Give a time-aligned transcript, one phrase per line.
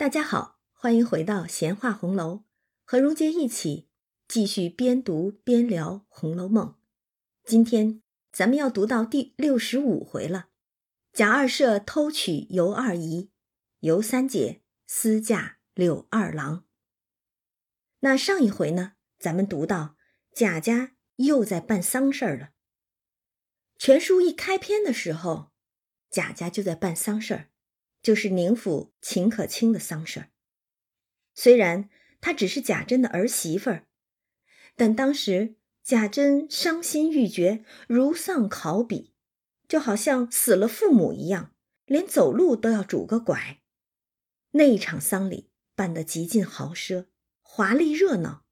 [0.00, 2.44] 大家好，欢迎回到闲话红楼，
[2.84, 3.90] 和蓉姐一起
[4.26, 6.68] 继续边读边聊《红楼梦》。
[7.44, 8.00] 今天
[8.32, 10.48] 咱们要读到第六十五回了，
[11.12, 13.30] 贾二舍偷娶尤二姨，
[13.80, 16.64] 尤三姐私嫁柳二郎。
[17.98, 19.96] 那上一回呢，咱们读到
[20.34, 22.52] 贾家又在办丧事儿了。
[23.76, 25.50] 全书一开篇的时候，
[26.08, 27.49] 贾家就在办丧事儿。
[28.02, 30.30] 就是宁府秦可卿的丧事儿。
[31.34, 31.88] 虽然
[32.20, 33.86] 她只是贾珍的儿媳妇儿，
[34.76, 39.12] 但当时贾珍伤心欲绝，如丧考妣，
[39.68, 43.60] 就好像死了父母一样，连走路都要拄个拐。
[44.52, 47.06] 那一场丧礼办得极尽豪奢、
[47.42, 48.44] 华丽热闹，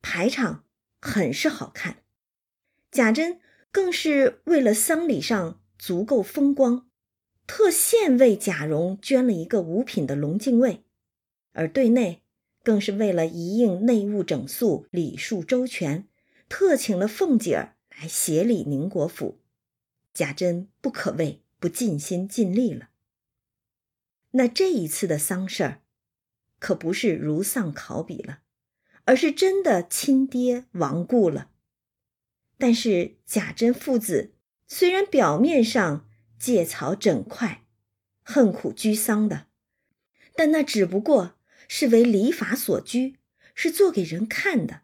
[0.00, 0.64] 排场
[1.00, 2.04] 很是好看。
[2.90, 3.40] 贾珍
[3.72, 6.89] 更是为了丧礼上足够风光。
[7.52, 10.84] 特献为贾蓉捐了一个五品的龙镜卫，
[11.50, 12.22] 而对内
[12.62, 16.06] 更是为了一应内务整肃、礼数周全，
[16.48, 19.40] 特请了凤姐儿来协理宁国府。
[20.14, 22.90] 贾珍不可谓不尽心尽力了。
[24.30, 25.82] 那这一次的丧事儿，
[26.60, 28.42] 可不是如丧考妣了，
[29.06, 31.50] 而是真的亲爹亡故了。
[32.56, 34.34] 但是贾珍父子
[34.68, 36.08] 虽然表面上，
[36.40, 37.66] 借草整块，
[38.22, 39.46] 恨苦居丧的，
[40.34, 41.38] 但那只不过
[41.68, 43.18] 是为礼法所拘，
[43.54, 44.80] 是做给人看的。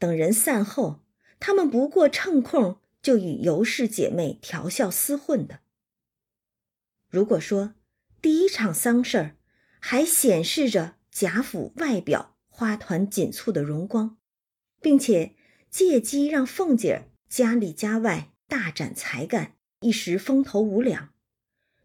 [0.00, 1.04] 等人散后，
[1.38, 5.60] 他们不过趁空就与尤氏姐妹调笑厮混的。
[7.08, 7.74] 如果说
[8.20, 9.36] 第一场丧事儿
[9.78, 14.18] 还显示着贾府外表花团锦簇的荣光，
[14.80, 15.36] 并且
[15.70, 19.56] 借机让凤姐儿家里家外大展才干。
[19.82, 21.12] 一时风头无两，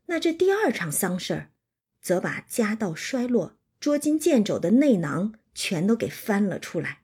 [0.06, 1.52] 那这第二场丧事儿，
[2.02, 7.02] 则把家道衰落、捉襟见肘的内囊全都给翻了出来，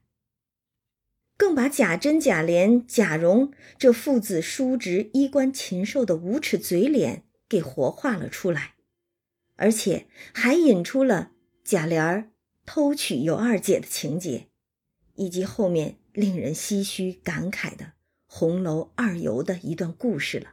[1.36, 8.76] 更把贾珍、贾琏、贾蓉这父子叔侄衣冠禽兽的无耻嘴脸给活化了出来，
[9.56, 11.32] 而且还引出了
[11.64, 12.30] 贾琏儿
[12.64, 14.48] 偷娶尤二姐的情节，
[15.16, 17.92] 以及后面令人唏嘘感慨的
[18.26, 20.52] 红楼二尤的一段故事了。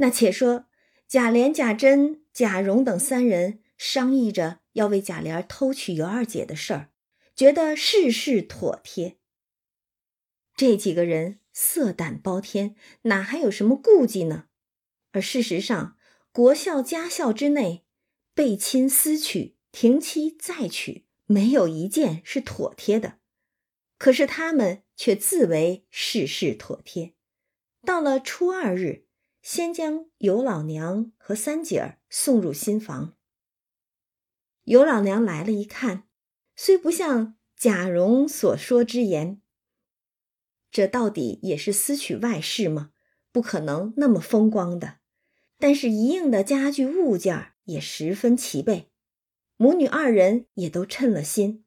[0.00, 0.66] 那且说，
[1.08, 6.90] 贾琏、贾珍、贾蓉等三人商议着要为贾琏偷娶尤二姐的事儿，
[7.34, 9.16] 觉得事事妥帖。
[10.54, 14.46] 这几个人色胆包天，哪还有什么顾忌呢？
[15.10, 15.96] 而事实上，
[16.30, 17.84] 国孝家孝之内，
[18.34, 23.18] 背亲私娶、停妻再娶，没有一件是妥帖的。
[23.98, 27.14] 可是他们却自为事事妥帖。
[27.84, 29.07] 到了初二日。
[29.42, 33.16] 先将尤老娘和三姐儿送入新房。
[34.64, 36.08] 尤老娘来了，一看，
[36.54, 39.40] 虽不像贾蓉所说之言，
[40.70, 42.92] 这到底也是私娶外室吗？
[43.32, 44.98] 不可能那么风光的。
[45.58, 48.90] 但是，一应的家具物件也十分齐备，
[49.56, 51.64] 母女二人也都称了心，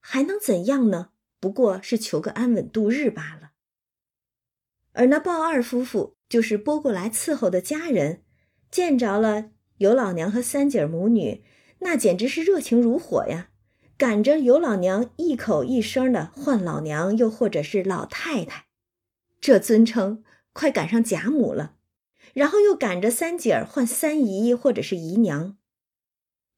[0.00, 1.12] 还能怎样呢？
[1.40, 3.52] 不过是求个安稳度日罢了。
[4.92, 6.17] 而那鲍二夫妇。
[6.28, 8.22] 就是拨过来伺候的家人，
[8.70, 11.42] 见着了尤老娘和三姐母女，
[11.80, 13.50] 那简直是热情如火呀！
[13.96, 18.66] 赶着尤老娘一口一声的唤老娘，又或者是老太太，
[19.40, 20.22] 这尊称
[20.52, 21.76] 快赶上贾母了。
[22.34, 25.56] 然后又赶着三姐儿唤三姨或者是姨娘。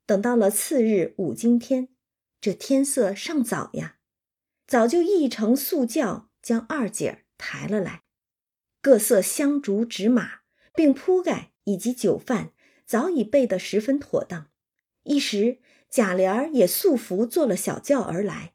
[0.05, 1.89] 等到了次日五更天，
[2.41, 3.97] 这天色尚早呀，
[4.67, 8.03] 早就一乘素轿将二姐抬了来。
[8.83, 10.41] 各色香烛纸马，
[10.75, 12.53] 并铺盖以及酒饭，
[12.87, 14.51] 早已备得十分妥当。
[15.03, 15.61] 一时
[15.91, 18.55] 贾琏儿也素服坐了小轿而来，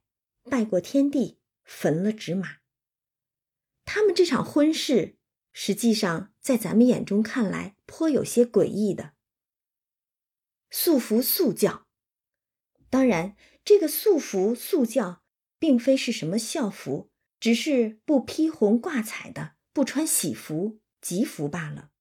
[0.49, 2.57] 拜过天地，焚了纸马。
[3.85, 5.17] 他们这场婚事，
[5.53, 9.13] 实际上在咱们眼中看来颇有些诡异的。
[10.71, 11.85] 素服素轿，
[12.89, 15.23] 当然这个素服素轿，
[15.59, 19.54] 并非是什么校服，只是不披红挂彩的。
[19.75, 21.91] 不穿喜服、吉服罢了。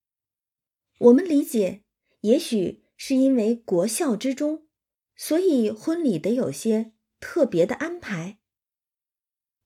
[0.97, 1.83] 我们理解，
[2.21, 4.69] 也许是因为国孝之中，
[5.17, 8.39] 所以婚礼得有些特别的安排。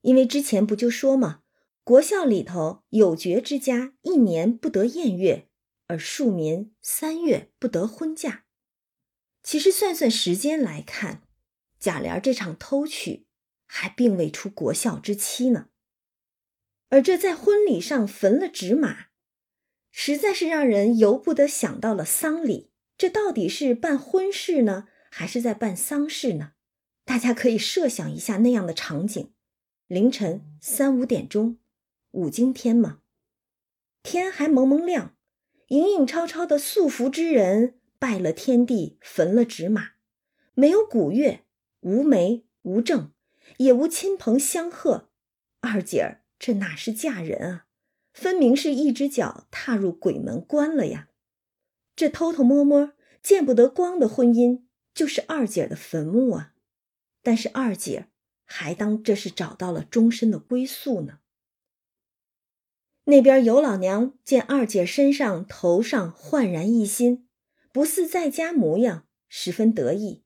[0.01, 1.43] 因为之前不就说嘛，
[1.83, 5.47] 国孝里头有爵之家一年不得宴乐，
[5.85, 8.45] 而庶民三月不得婚嫁。
[9.43, 11.21] 其实算算时间来看，
[11.79, 13.27] 贾琏这场偷娶
[13.67, 15.68] 还并未出国孝之期呢。
[16.89, 19.07] 而这在婚礼上焚了纸马，
[19.91, 26.53] 实在是让人由不得想到了丧礼这到底是办婚事呢，还是在办丧事呢？
[27.05, 29.31] 大家可以设想一下那样的场景：
[29.87, 31.57] 凌晨三五点钟，
[32.11, 32.99] 五更天嘛，
[34.03, 35.15] 天还蒙蒙亮，
[35.69, 39.91] 影影绰绰的素服之人拜了天地，焚了纸马，
[40.53, 41.45] 没有鼓乐，
[41.81, 43.11] 无媒无证，
[43.57, 45.09] 也无亲朋相贺。
[45.61, 47.65] 二姐儿这哪是嫁人啊，
[48.13, 51.09] 分明是一只脚踏入鬼门关了呀！
[51.95, 54.63] 这偷偷摸摸、见不得光的婚姻，
[54.93, 56.53] 就是二姐的坟墓啊！
[57.21, 58.07] 但是二姐
[58.45, 61.19] 还当这是找到了终身的归宿呢。
[63.03, 67.27] 那边尤老娘见二姐身上头上焕然一新，
[67.73, 70.23] 不似在家模样，十分得意。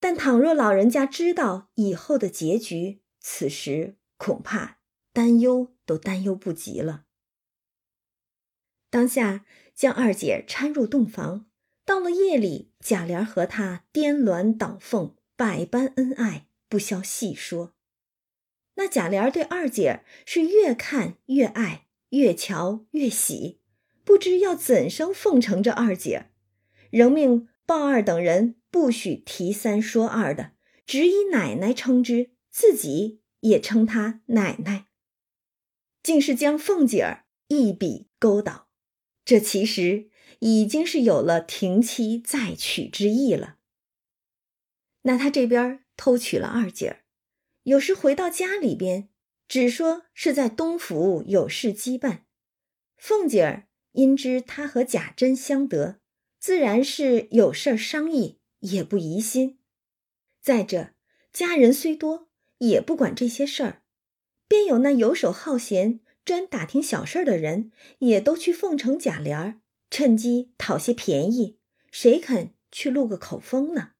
[0.00, 4.77] 但倘若老人家知道以后的结局，此时恐怕
[5.12, 7.04] 担忧都担忧不及了。
[8.90, 9.44] 当下
[9.74, 11.50] 将二姐搀入洞房，
[11.84, 15.14] 到了夜里，贾琏和她颠鸾倒凤。
[15.36, 17.72] 百般恩爱，不消细说。
[18.74, 23.60] 那贾琏对二姐是越看越爱，越瞧越喜，
[24.02, 26.32] 不知要怎生奉承这二姐，
[26.90, 30.54] 仍命鲍二等人不许提三说二的，
[30.84, 34.87] 只以奶奶称之，自己也称她奶奶，
[36.08, 38.70] 竟是将凤姐儿一笔勾倒。
[39.26, 40.08] 这其实
[40.38, 43.58] 已经是有了停妻再娶之意了。
[45.02, 47.04] 那他这边偷娶了二姐儿，
[47.64, 49.10] 有时回到家里边，
[49.46, 52.20] 只说是在东府有事羁绊。
[52.96, 56.00] 凤姐儿因知他和贾珍相得，
[56.40, 59.58] 自然是有事商议，也不疑心。
[60.40, 60.94] 再者，
[61.34, 63.82] 家人虽多，也不管这些事儿，
[64.48, 69.60] 便有那游手好闲、专打听小事的人，也都去奉承贾琏儿，
[69.90, 71.58] 趁机讨些便宜。
[71.90, 73.90] 谁肯去录个口风呢？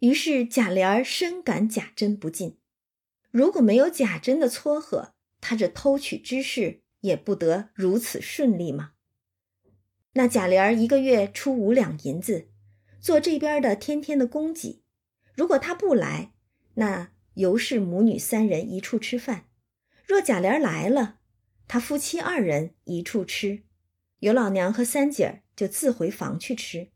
[0.00, 2.58] 于是贾琏儿深感贾珍不敬，
[3.30, 8.92] 如果没有贾珍的撮合，他这偷取之事也不得如此顺利嘛。
[10.14, 12.48] 那贾琏儿一个月出五两银子，
[13.00, 14.82] 做这边的天天的供给。
[15.34, 16.32] 如果他不来，
[16.74, 19.46] 那尤氏母女三人一处吃饭；
[20.06, 21.18] 若贾琏来了，
[21.66, 23.62] 他夫妻二人一处吃，
[24.18, 26.88] 尤老娘和三姐儿就自回房去吃。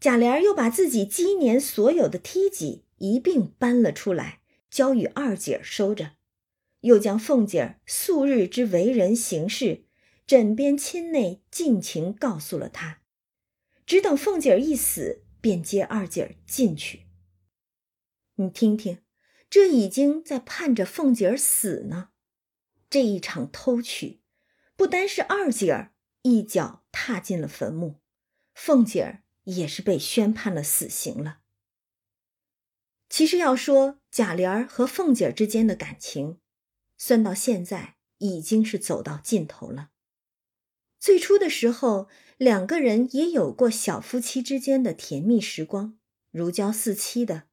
[0.00, 4.40] 贾琏又把自己今年所有的梯级一并搬了出来，
[4.70, 6.12] 交与二姐儿收着，
[6.80, 9.84] 又将凤姐儿素日之为人行事、
[10.26, 13.00] 枕边亲内尽情告诉了他，
[13.86, 17.06] 只等凤姐儿一死，便接二姐儿进去。
[18.34, 18.98] 你听听，
[19.56, 22.10] 这已经在盼着凤姐儿死呢。
[22.90, 24.20] 这一场偷取，
[24.76, 28.02] 不单是二姐儿一脚踏进了坟墓，
[28.54, 29.22] 凤姐儿。
[29.44, 31.38] 也是被宣判了死刑了。
[33.08, 36.40] 其实要说贾琏儿和凤姐儿之间的感情，
[36.98, 39.90] 算到现在已经是走到尽头了。
[40.98, 45.98] 最初的时候，两个人也有过小夫妻之间的甜蜜时光，
[46.30, 47.45] 如胶似漆的。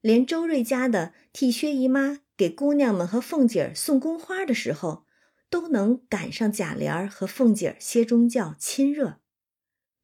[0.00, 5.04] 连周瑞家的替薛姨妈给姑娘们和凤姐儿送宫花的时候，
[5.50, 9.20] 都能赶上贾琏儿和凤姐儿歇中觉亲热，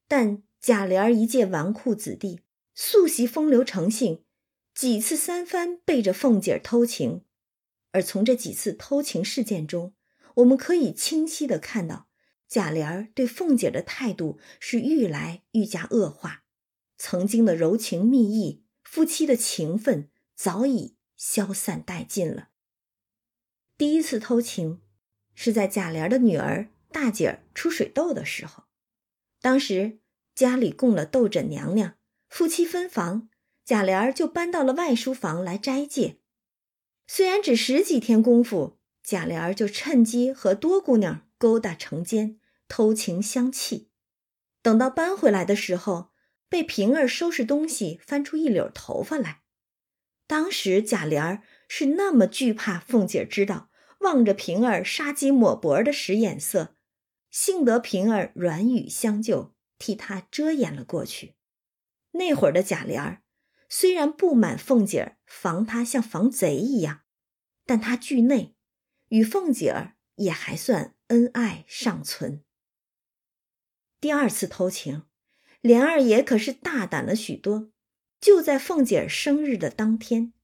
[0.08, 0.43] 但。
[0.61, 2.41] 贾琏儿一介纨绔子弟，
[2.74, 4.24] 素习风流成性，
[4.74, 7.20] 几次三番背着凤姐儿偷情。
[7.93, 9.93] 而从这几次偷情事件中，
[10.36, 12.08] 我们可以清晰的看到，
[12.48, 16.44] 贾琏儿对凤姐儿的态度是愈来愈加恶化。
[16.96, 18.64] 曾经的柔情蜜意，
[18.94, 22.51] 夫妻的情分早已消散殆尽了。
[23.77, 24.82] 第一次偷情，
[25.34, 28.63] 是在贾琏的女儿大姐儿出水痘的时候，
[29.41, 29.98] 当时。
[30.32, 31.96] 家里供了斗枕娘娘，
[32.29, 33.29] 夫妻分房，
[33.65, 36.20] 贾琏儿就搬到了外书房来斋戒。
[37.08, 43.91] 虽然只十几天功夫，贾琏儿就趁机和多姑娘勾搭成奸，偷情相弃。
[44.63, 46.10] 等到搬回来的时候，
[46.55, 49.43] 被平儿收拾东西翻出一绺头发来。
[50.29, 53.70] 当时贾琏是那么惧怕凤姐知道，
[54.03, 56.77] 望着平儿杀鸡抹脖的使眼色，
[57.29, 59.53] 幸得平儿软语相救。
[59.81, 61.34] 替他遮掩了过去。
[62.13, 63.19] 那会儿的贾琏
[63.69, 67.01] 虽然不满凤姐儿防他像防贼一样，
[67.67, 68.55] 但他惧内，
[69.08, 72.44] 与凤姐儿也还算恩爱尚存。
[74.01, 75.03] 第二次偷情，
[75.65, 77.71] 莲二爷可是大胆了许多，
[78.21, 80.35] 就在凤姐儿生日的当天，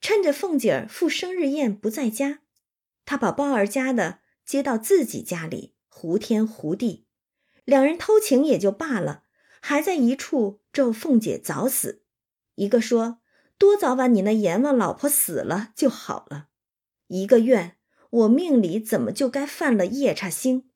[0.00, 2.42] 趁着凤姐儿赴生日宴不在家，
[3.04, 7.08] 他把鲍二家的接到自己家里，胡天胡地。
[7.64, 9.24] 两人偷情也就罢了，
[9.60, 12.04] 还在一处咒凤姐早死，
[12.54, 13.18] 一个说
[13.58, 16.46] 多早晚你那阎王老婆死了就好了，
[17.08, 17.78] 一个怨
[18.10, 20.70] 我命里怎么就该犯了夜叉星。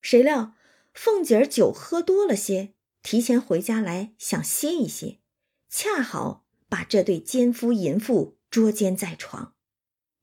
[0.00, 0.54] 谁料
[0.92, 5.20] 凤姐儿酒喝多了些，提前回家来想歇一歇，
[5.68, 9.54] 恰好把这对奸夫淫妇捉奸在床，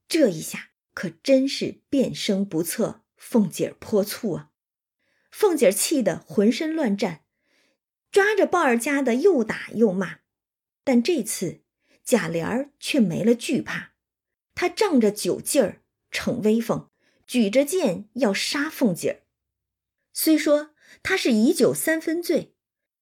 [0.07, 4.51] 这一下可真是变声不测，凤姐儿泼醋啊！
[5.31, 7.24] 凤姐儿气得浑身乱颤，
[8.12, 10.19] 抓着鲍二家的又打又骂。
[10.83, 11.62] 但这次
[12.03, 13.93] 贾琏儿却没了惧怕，
[14.55, 15.81] 他仗着酒劲儿
[16.12, 16.89] 逞威风，
[17.25, 19.26] 举着剑要杀凤姐儿。
[20.19, 20.71] 虽说
[21.03, 22.55] 他是以酒三分醉，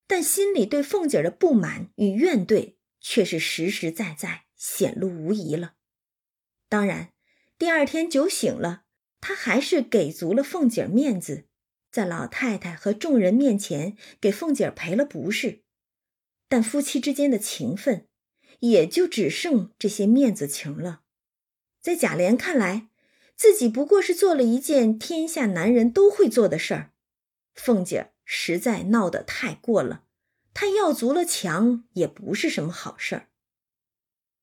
[0.05, 5.75] 但心里对凤姐儿的不满与怨怼却是实实在在显露无遗了。
[6.67, 7.13] 当然，
[7.57, 8.83] 第二天酒醒了，
[9.21, 11.45] 他还是给足了凤姐儿面子。
[11.89, 15.63] 在老太太和众人面前给凤姐儿赔了不是，
[16.49, 18.09] 但夫妻之间的情分
[18.59, 21.03] 也就只剩这些面子情了。
[21.81, 22.89] 在贾琏看来，
[23.37, 26.91] 自己不过是做了一件天下男人都会做的事儿，
[27.55, 30.03] 凤姐儿实在闹得太过了，
[30.53, 33.29] 她要足了强也不是什么好事儿。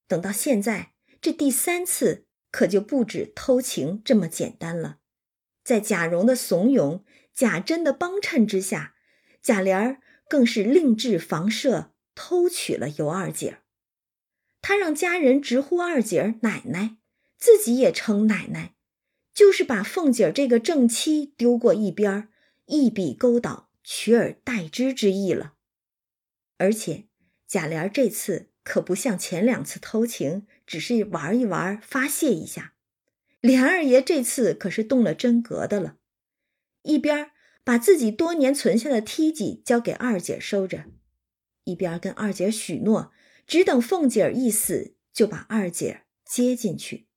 [0.09, 4.99] 等到现在这第三次，可就不止偷情这么简单了，
[5.63, 7.03] 在贾蓉的怂恿。
[7.35, 8.95] 贾珍的帮衬之下，
[9.41, 13.63] 贾琏儿更是另置房舍，偷娶了尤二姐儿。
[14.61, 16.99] 他让家人直呼二姐儿奶奶，
[17.39, 18.75] 自己也称奶奶，
[19.33, 22.29] 就是把凤姐儿这个正妻丢过一边儿，
[22.67, 25.55] 一笔勾倒，取而代之之意了。
[26.59, 27.09] 而且
[27.47, 32.75] 贾琏这次可不像前两次偷情，只是玩一玩，发泄一下。
[33.41, 35.99] 琏二爷这次可是动了真格的了。
[36.83, 37.33] 一边
[37.65, 40.87] 把自己多年存下的梯级交给二姐收着，
[41.65, 43.13] 一边跟二姐许诺，
[43.47, 47.09] 只等凤姐儿一死，就把二姐接进去。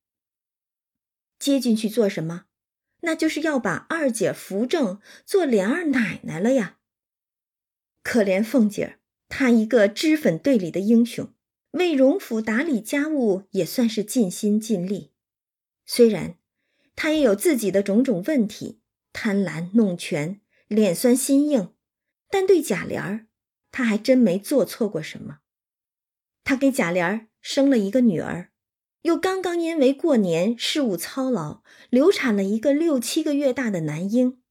[1.38, 2.46] 接进去做什么？
[3.06, 6.78] 那就是要把二姐扶正做莲二奶奶了呀。
[8.04, 11.34] 可怜凤姐儿，她一个脂粉队里的英雄，
[11.72, 15.14] 为荣府打理家务也算是尽心尽力。
[15.86, 16.38] 虽然
[16.96, 18.82] 她也有自己的种种问题。
[19.18, 21.74] 贪婪弄权，脸酸心硬，
[22.30, 23.28] 但对贾琏儿，
[23.72, 25.40] 他还真没做错过什么。
[26.44, 28.52] 他给贾琏儿生了一个女儿，
[29.06, 34.42] 又刚刚因为过年事务操劳，流产了一个六七个月大的男婴。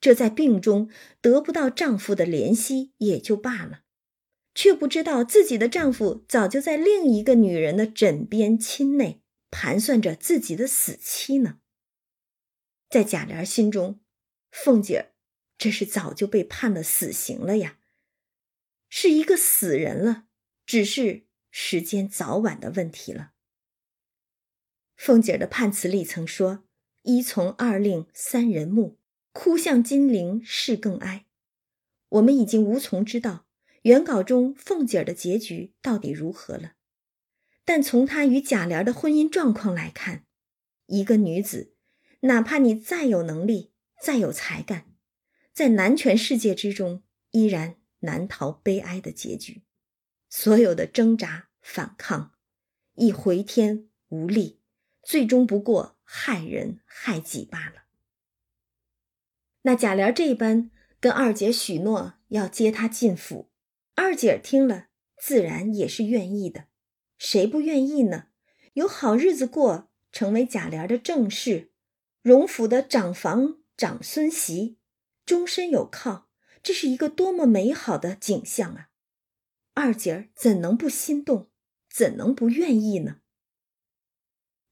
[0.00, 0.90] 这在病中
[1.20, 3.82] 得不到丈夫的怜惜也就罢了，
[4.54, 11.58] 却不知道自己的丈夫早就在另一个女人的枕边亲内盘算着自己的死期呢。
[12.88, 14.00] 在贾琏心中，
[14.50, 15.12] 凤姐儿
[15.58, 17.76] 这是早就被判了死刑了呀，
[18.88, 20.24] 是一个死人了，
[20.64, 23.32] 只是时间早晚的问题了。
[25.00, 26.64] 凤姐的判词里曾说
[27.04, 28.98] ：“一从二令三人目，
[29.32, 31.24] 哭向金陵事更哀。”
[32.10, 33.46] 我们已经无从知道
[33.84, 36.74] 原稿中凤姐的结局到底如何了，
[37.64, 40.26] 但从她与贾琏的婚姻状况来看，
[40.84, 41.72] 一个女子。
[42.20, 44.84] 哪怕你再有能力，再有才干，
[45.54, 49.62] 在男权世界之中，依然难逃悲哀的结局。
[50.28, 52.34] 所有的挣扎反抗，
[52.96, 54.59] 亦回天无力，
[55.10, 57.82] 最终不过害人害己罢了。
[59.62, 63.50] 那贾琏这般跟二姐许诺要接她进府，
[63.96, 64.86] 二姐听了
[65.18, 66.66] 自然也是愿意的。
[67.18, 68.28] 谁不愿意呢？
[68.74, 71.72] 有好日子过，成为贾琏的正室。
[72.22, 74.78] 荣府的长房长孙媳，
[75.26, 76.28] 终身有靠，
[76.62, 78.90] 这是一个多么美好的景象啊！
[79.74, 81.50] 二姐怎能不心动，
[81.92, 83.19] 怎能不愿意呢？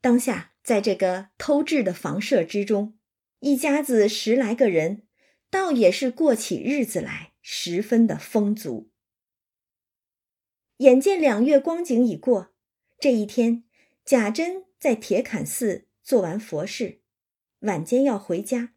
[0.00, 2.98] 当下在这个偷制的房舍之中，
[3.40, 5.02] 一家子十来个人，
[5.50, 8.90] 倒也是过起日子来十分的丰足。
[10.78, 12.52] 眼见两月光景已过，
[13.00, 13.64] 这一天，
[14.04, 17.00] 贾珍在铁槛寺做完佛事。
[17.60, 18.74] 晚间要回家，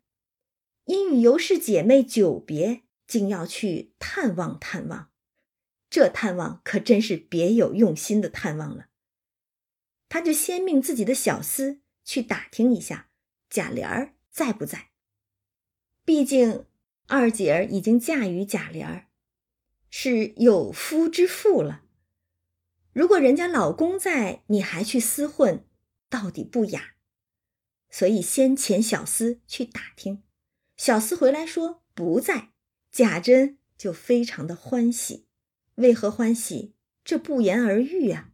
[0.86, 5.12] 因与尤氏姐妹久别，竟要去探望探望。
[5.90, 8.88] 这探望可真是别有用心的探望了。
[10.12, 13.08] 他就先命自己的小厮去打听一下
[13.50, 14.89] 贾琏儿在不在。
[16.03, 16.65] 毕竟
[17.08, 19.08] 二姐儿已经嫁与贾琏儿，
[19.89, 21.86] 是有夫之妇了。
[22.91, 25.65] 如果人家老公在，你还去厮混，
[26.10, 26.96] 到底不雅。
[27.89, 30.24] 所以先遣小厮去打听，
[30.75, 32.51] 小厮回来说不在，
[32.91, 35.25] 贾珍就非常的欢喜。
[35.75, 36.75] 为何欢喜？
[37.06, 38.32] 这不言而喻啊。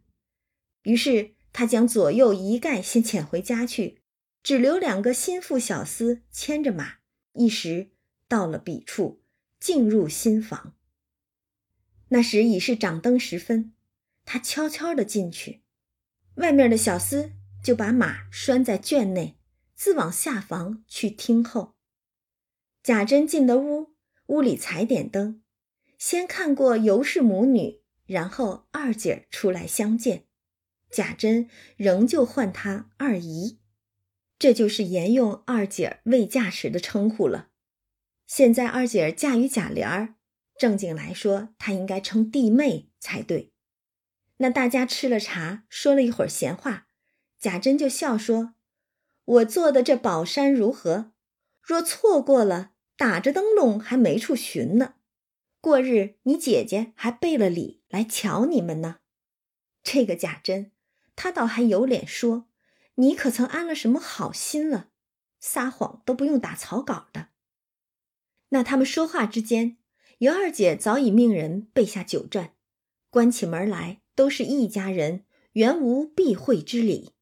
[0.82, 4.02] 于是他将左右一概先遣回家去，
[4.42, 6.98] 只留两个心腹小厮牵着马，
[7.32, 7.90] 一时
[8.28, 9.22] 到了彼处，
[9.58, 10.76] 进入新房。
[12.10, 13.74] 那时已是掌灯时分，
[14.24, 15.62] 他悄悄的进去，
[16.36, 19.36] 外面的小厮就把马拴在圈内，
[19.74, 21.74] 自往下房去听候。
[22.82, 23.94] 贾珍进的屋，
[24.26, 25.42] 屋里才点灯，
[25.98, 30.27] 先看过尤氏母女，然后二姐出来相见，
[30.90, 33.58] 贾珍仍旧唤她二姨，
[34.38, 37.48] 这就是沿用二姐儿未嫁时的称呼了。
[38.26, 40.14] 现在二姐儿嫁与贾琏儿。
[40.56, 43.52] 正经来说，她应该称弟妹才对。
[44.38, 46.88] 那大家吃了茶，说了一会儿闲话，
[47.38, 48.54] 贾珍就笑说
[49.24, 51.12] ：“我做的这宝山如何？
[51.62, 54.94] 若错过了，打着灯笼还没处寻呢。
[55.60, 58.98] 过日你姐姐还备了礼来瞧你们呢。”
[59.82, 60.72] 这个贾珍，
[61.20, 62.46] 他倒还有脸说
[62.94, 64.90] ：“你可曾安了什么好心了？
[65.40, 67.30] 撒谎都不用打草稿的。”
[68.50, 69.78] 那他们说话之间。
[70.18, 72.50] 尤二姐早已命人备下酒馔，
[73.10, 77.12] 关起门来都是一家人，原无避讳之理。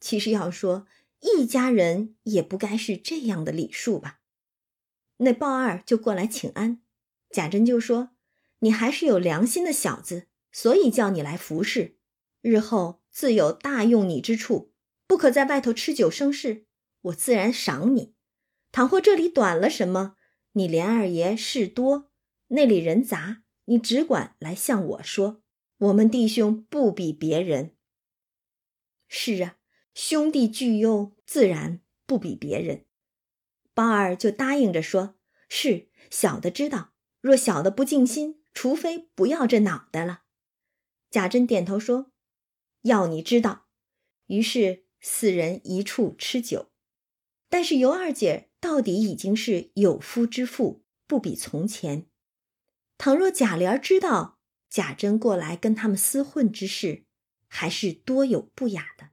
[0.00, 0.86] 其实要说
[1.20, 4.20] 一家人，也不该是这样的礼数吧。
[5.18, 6.82] 那鲍二就过来请安，
[7.30, 8.10] 贾珍就说
[8.60, 11.96] ：“你还是有良心的小子，所以叫你来服侍，
[12.40, 14.72] 日后自有大用你之处，
[15.06, 16.66] 不可在外头吃酒生事，
[17.02, 18.14] 我自然赏你。
[18.72, 20.16] 倘或这里短了什么，
[20.52, 22.10] 你连二爷事多。”
[22.52, 25.42] 那里人杂，你只管来向我说。
[25.78, 27.76] 我们弟兄不比别人。
[29.08, 29.56] 是啊，
[29.94, 32.86] 兄弟聚忧，自然不比别人。
[33.72, 35.14] 包二就答应着说
[35.48, 40.22] ：“是小的知道，若小的不尽心，除非不要这脑袋了。”
[41.08, 42.09] 贾珍点头说
[42.82, 43.66] ：“要你知道。”
[44.26, 46.70] 于是四人一处吃酒。
[47.48, 52.06] 但是尤二姐到底已经是有夫之妇，不比从前。
[52.96, 54.38] 倘若贾琏知道
[54.68, 57.04] 贾珍过来跟他们厮混之事，
[57.48, 59.10] 还是多有不雅的。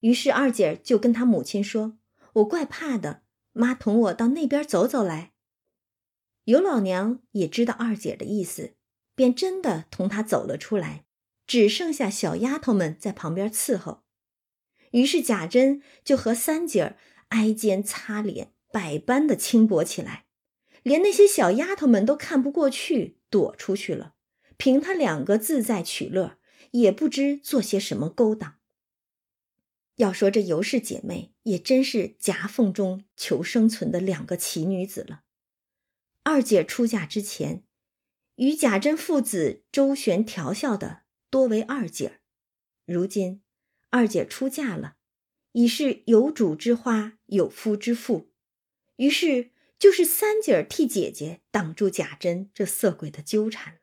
[0.00, 1.98] 于是二姐就跟他母亲说
[2.34, 5.34] ：“我怪怕的，妈同我到那边走走来。”
[6.44, 8.76] 尤老娘也知道二姐的意思，
[9.14, 11.04] 便真的同她走了出来，
[11.46, 14.04] 只剩下小丫头们在旁边伺候。
[14.92, 20.26] 于是贾珍就和三姐儿挨肩擦脸，百般的轻薄起来。
[20.82, 24.14] 连那些小丫头们都看不过去，躲出去了。
[24.56, 26.38] 凭他两个自在取乐，
[26.72, 28.58] 也不知做些什么勾当。
[29.96, 35.22] 要说这尤氏姐妹，也真是夹缝中求生存的两个奇女子了。
[36.24, 37.64] 二姐出嫁之前，
[38.36, 41.01] 与贾珍父子周旋调笑的
[41.32, 42.20] 多为二姐。
[42.84, 43.42] 如今
[43.88, 44.98] 二姐出嫁了，
[45.52, 48.30] 已是有主之花，有夫之妇，
[48.96, 49.50] 于是。
[49.82, 53.80] 就是三姐儿替姐姐挡住贾珍这色鬼的纠缠了。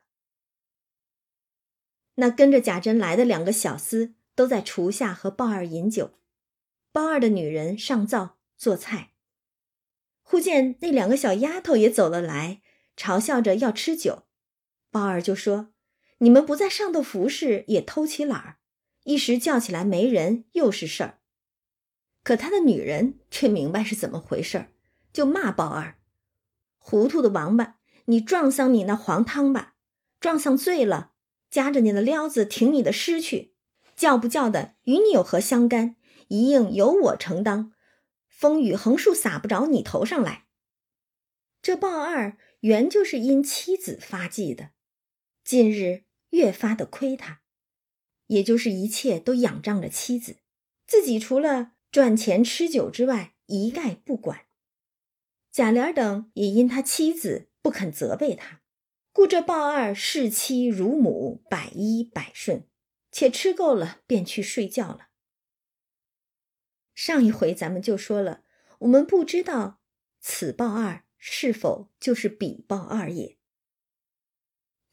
[2.14, 6.18] 那跟着贾珍来的两个小厮都在厨下和鲍二饮酒，
[6.90, 9.12] 鲍二的女人上灶做菜。
[10.22, 12.62] 忽见那两个小丫头也走了来，
[12.96, 14.26] 嘲笑着要吃酒，
[14.90, 15.74] 鲍二就说
[16.20, 18.56] ：“你们不在上头服侍，也偷起懒儿，
[19.04, 21.20] 一时叫起来没人，又是事儿。”
[22.24, 24.72] 可他的女人却明白是怎么回事儿。
[25.12, 25.98] 就骂鲍二，
[26.78, 27.78] 糊涂的王八！
[28.04, 29.74] 你撞上你那黄汤吧，
[30.20, 31.14] 撞上醉了，
[31.50, 33.54] 夹着你的撩子挺你的尸去，
[33.96, 35.96] 叫不叫的与你有何相干？
[36.28, 37.72] 一应由我承当，
[38.28, 40.46] 风雨横竖洒不着你头上来。
[41.60, 44.70] 这鲍二原就是因妻子发迹的，
[45.42, 47.42] 近日越发的亏他，
[48.26, 50.38] 也就是一切都仰仗着妻子，
[50.86, 54.46] 自己除了赚钱吃酒之外，一概不管。
[55.50, 58.62] 贾琏等也因他妻子不肯责备他，
[59.12, 62.68] 故这鲍二视妻如母，百依百顺，
[63.10, 65.08] 且吃够了便去睡觉了。
[66.94, 68.44] 上一回咱们就说了，
[68.80, 69.80] 我们不知道
[70.20, 73.36] 此鲍二是否就是彼鲍二也。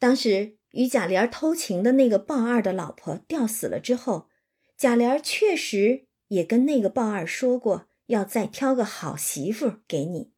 [0.00, 4.28] 当时与贾琏偷情的那个鲍二的老婆吊死了之后，
[4.76, 10.32] 贾琏确实也跟那个鲍二说过，要再挑个好媳妇给你。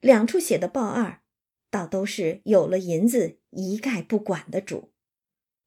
[0.00, 1.20] 两处写的鲍二，
[1.70, 4.92] 倒都是有了银子一概不管的主。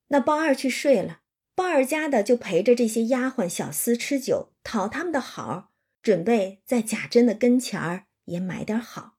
[0.08, 1.21] 那鲍二去睡了，
[1.56, 9.17] 鲍二家的就陪着这些丫鬟小厮吃酒，讨他们的好，准备在贾珍的跟前儿也买点好。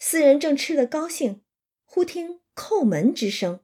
[0.00, 1.42] 四人正吃得高兴，
[1.84, 3.60] 忽听叩门之声。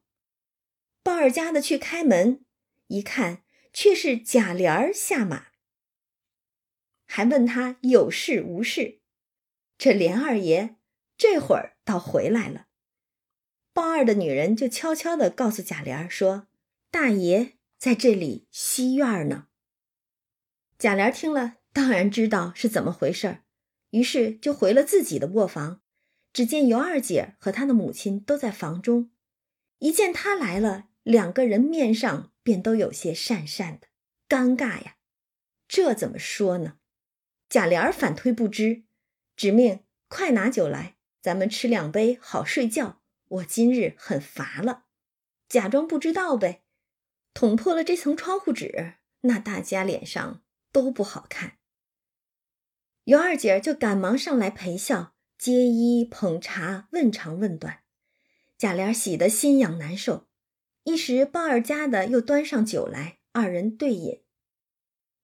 [1.03, 2.45] 鲍二家的去开门，
[2.87, 5.49] 一看却是贾琏儿下马，
[7.05, 9.01] 还问他有事无事。
[9.77, 10.77] 这连二爷
[11.19, 12.69] 这会儿倒回来了。
[13.73, 16.47] 鲍二的女人就悄悄地告诉贾琏儿说
[16.93, 19.49] ：“大爷在这里西院呢。”
[20.79, 23.45] 贾琏听了，当然知道是怎么回事儿，
[23.91, 25.83] 于是就回了自己的卧房。
[26.35, 29.13] 只见尤二姐和她的母亲都在房中，
[29.79, 33.87] 一见他来了，两个人面上便都有些讪讪的，
[34.29, 34.97] 尴尬呀。
[35.69, 36.79] 这怎么说呢？
[37.49, 38.83] 贾琏反推不知，
[39.37, 43.01] 指命快拿酒来，咱们吃两杯，好睡觉。
[43.29, 44.87] 我今日很乏了，
[45.49, 46.65] 假装不知道呗。
[47.33, 50.43] 捅破了这层窗户纸，那大家脸上
[50.73, 51.59] 都不好看。
[53.05, 55.14] 尤二姐就赶忙上来陪笑。
[55.39, 57.81] 接衣捧茶，问长问短，
[58.57, 60.29] 贾琏喜得心痒难受。
[60.85, 64.23] 一时鲍二家的又端上酒来，二人对饮。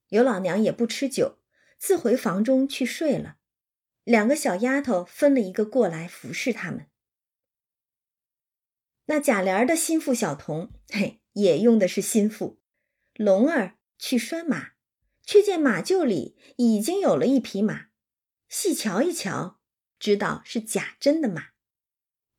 [0.08, 1.38] 尤老娘也不吃酒，
[1.78, 3.36] 自回房中去睡了。
[4.02, 6.88] 两个小丫头分了一个过来服侍他们。
[9.06, 12.60] 那贾琏的心腹小童，嘿，也用的是心腹。
[13.14, 14.72] 龙儿去拴马，
[15.24, 17.86] 却见马厩里已经有了一匹马，
[18.48, 19.59] 细瞧一瞧。
[20.00, 21.48] 知道是贾珍的马，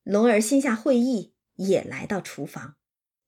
[0.02, 2.76] 龙儿心下会意，也来到厨房，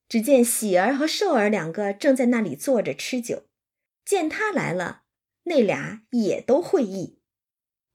[0.09, 3.47] 只见喜儿和寿儿两个正在那里坐着吃酒，
[4.03, 5.03] 见他来了，
[5.43, 7.21] 那俩也都会意，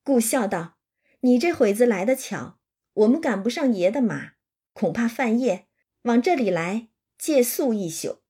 [0.05, 0.79] 故笑道
[1.23, 2.61] ：“你这会子来的巧，
[2.93, 4.35] 我们赶不上爷的马，
[4.73, 5.67] 恐怕半夜，
[6.03, 8.23] 往这里来借宿一宿。”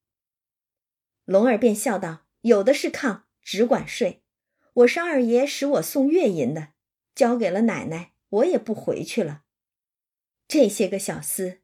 [1.26, 4.22] 龙儿便笑道：“有的是炕，只管睡，
[4.72, 6.68] 我是二爷使我送月银的。”
[7.18, 9.42] 交给了奶奶，我也不回去了。
[10.46, 11.58] 这些个小厮，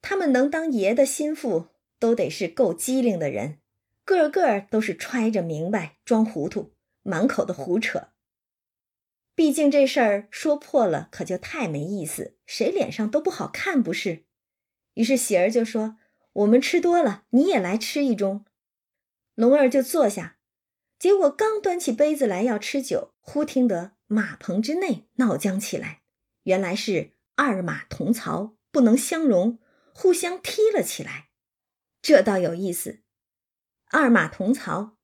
[0.00, 1.66] 他们能当爷的心腹，
[1.98, 3.58] 都得是够机灵的人，
[4.02, 8.08] 个个都是揣着明白装糊涂，满口的胡扯。
[9.34, 14.24] 毕竟这事儿说破了，可就太没意思，谁脸上都不好看，不是？
[14.94, 15.98] 于是喜儿就说
[16.32, 18.44] ：“我们吃多了，你也来吃一盅。”
[19.36, 20.38] 龙儿就坐下，
[20.98, 23.92] 结果刚端起杯子来要吃酒，忽听得。
[24.06, 26.02] 马棚之内闹僵起来，
[26.44, 29.58] 原来是二马同槽，不能相容，
[29.92, 31.28] 互相踢了起来。
[32.02, 33.00] 这倒有意思，
[33.90, 34.98] 二马同槽，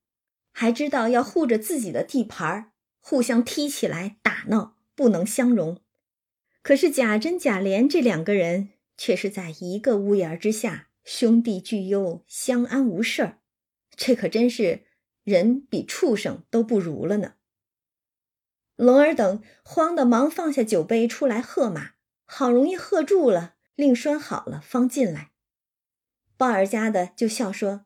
[0.52, 5.80] 还知道要护着自己的地盘互相踢起来打闹，不能相容。
[6.62, 13.38] 可是贾珍、贾琏这两个人却是在一个屋檐之下，兄弟聚忧，相安无事儿。
[13.96, 14.84] 这可真是
[15.24, 17.36] 人比畜生都不如了呢。
[18.80, 21.90] 龙儿等慌的忙放下酒杯出来喝马，
[22.24, 25.32] 好容易喝住了，另拴好了，方进来。
[26.38, 27.84] 鲍二家的就笑说：“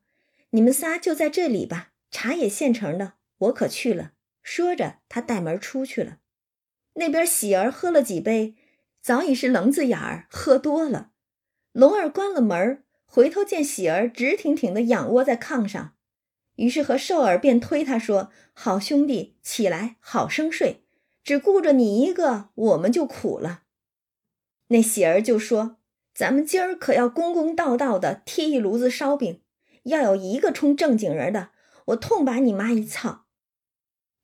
[0.51, 6.19] 你们仨就在这里吧，茶也现成的，我可去了。”说着，他带门出去了。
[6.93, 8.55] 那边喜儿喝了几杯，
[9.03, 11.11] 早已是棱子眼儿，喝多了。
[11.73, 15.97] 龙儿关了门，回头见喜儿直挺挺的仰卧在炕上，
[16.55, 20.83] 于是和寿儿便推他说：“好兄弟，起来，好生睡。”
[21.25, 23.63] 只顾着你一个，我们就苦了。
[24.69, 25.79] 那喜儿就说
[26.15, 29.43] ：“咱们今儿可要公公道道的贴一炉子烧饼，
[29.85, 31.51] 要有一个充正经人的，
[31.87, 33.27] 我痛把你妈一操。”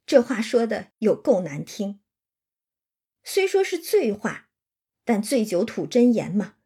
[0.04, 2.00] 这话说的有够难听。
[3.24, 4.48] 虽说是醉话，
[5.04, 6.56] 但醉酒吐真言嘛，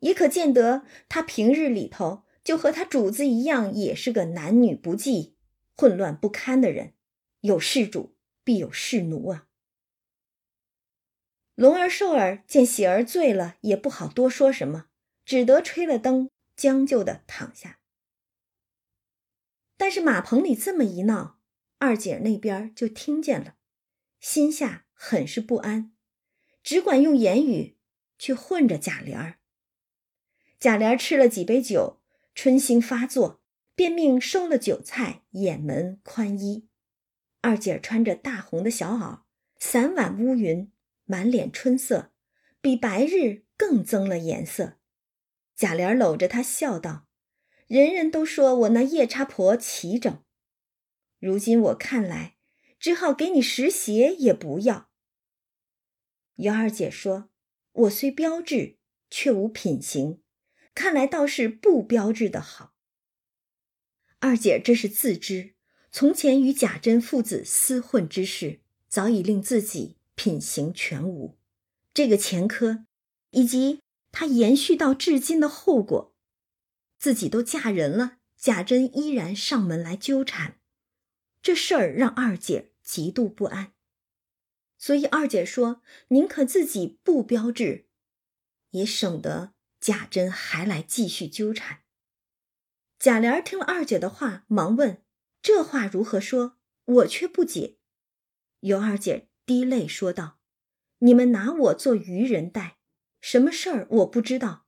[0.00, 5.36] 也可见得他平日里头就和他主子一样，也是个男女不济、
[5.76, 6.94] 混乱不堪的人。
[7.40, 9.46] 有事主必有事奴啊。
[11.62, 14.86] 龙儿寿儿见喜儿醉了，也不好多说什么，
[15.24, 17.78] 只得吹了灯，将就的躺下。
[19.76, 21.38] 但是马棚里这么一闹，
[21.78, 23.54] 二姐那边就听见了，
[24.18, 25.92] 心下很是不安，
[26.64, 27.76] 只管用言语
[28.18, 29.38] 去混着贾琏儿。
[30.58, 32.00] 贾琏吃了几杯酒，
[32.34, 33.40] 春心发作，
[33.76, 36.66] 便命收了酒菜，掩门宽衣。
[37.40, 39.20] 二姐穿着大红的小袄，
[39.60, 40.71] 散挽乌云。
[41.12, 42.10] 满脸春色，
[42.62, 44.78] 比白日更增了颜色。
[45.54, 47.06] 贾琏搂着她笑道
[47.68, 50.24] ：“人人都说我那夜叉婆齐整，
[51.18, 52.36] 如今我看来，
[52.78, 54.90] 只好给你拾鞋也不要。”
[56.36, 57.28] 尤二姐说
[57.84, 58.78] ：“我虽标致，
[59.10, 60.22] 却无品行，
[60.74, 62.72] 看来倒是不标致的好。”
[64.20, 65.56] 二姐这是自知，
[65.90, 69.98] 从前与贾珍父子厮混之事，早已令自己。
[70.14, 71.38] 品行全无，
[71.94, 72.84] 这个前科，
[73.30, 76.14] 以及他延续到至今的后果，
[76.98, 80.60] 自己都嫁人了，贾珍依然上门来纠缠，
[81.40, 83.72] 这事儿让二姐极度不安。
[84.78, 87.86] 所以二姐说：“宁可自己不标志，
[88.70, 91.82] 也省得贾珍还来继续纠缠。”
[92.98, 95.04] 贾琏听了二姐的话，忙问
[95.40, 96.58] ：“这话如何说？
[96.84, 97.78] 我却不解。”
[98.60, 100.38] 尤二姐滴泪说道
[101.00, 102.78] ：“你们拿我做愚人待，
[103.20, 104.64] 什么事儿我不知道。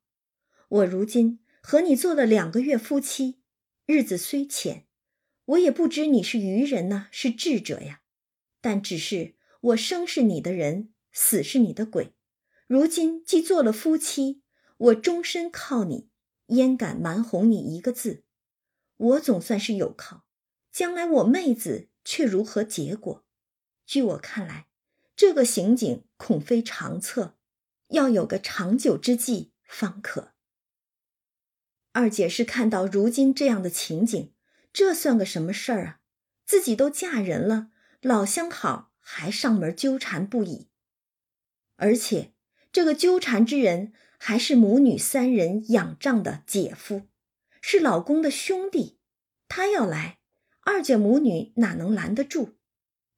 [0.69, 3.41] 我如今和你做了两个月夫妻，
[3.87, 4.87] 日子虽浅，
[5.47, 8.03] 我也不知你是愚人呢，是智者呀。
[8.61, 12.13] 但只是我生是你的人，死是你的鬼。
[12.67, 14.43] 如今既做了夫妻，
[14.77, 16.11] 我终身靠你，
[16.49, 18.23] 焉敢瞒哄你一个字？”
[18.99, 20.27] 我总算是有靠，
[20.71, 23.25] 将来我妹子却如何结果？
[23.87, 24.67] 据我看来，
[25.17, 27.37] 这个刑警恐非长策，
[27.89, 30.33] 要有个长久之计方可。
[31.93, 34.33] 二姐是看到如今这样的情景，
[34.73, 36.01] 这算个什么事儿啊？
[36.45, 40.69] 自己都嫁人了，老相好还上门纠缠不已，
[41.77, 42.35] 而且
[42.73, 47.03] 这个纠缠之人还是母女三人仰仗的姐夫。
[47.63, 48.99] 是老公的兄弟，
[49.49, 50.19] 他要来，
[50.61, 52.57] 二姐母女哪能拦得住？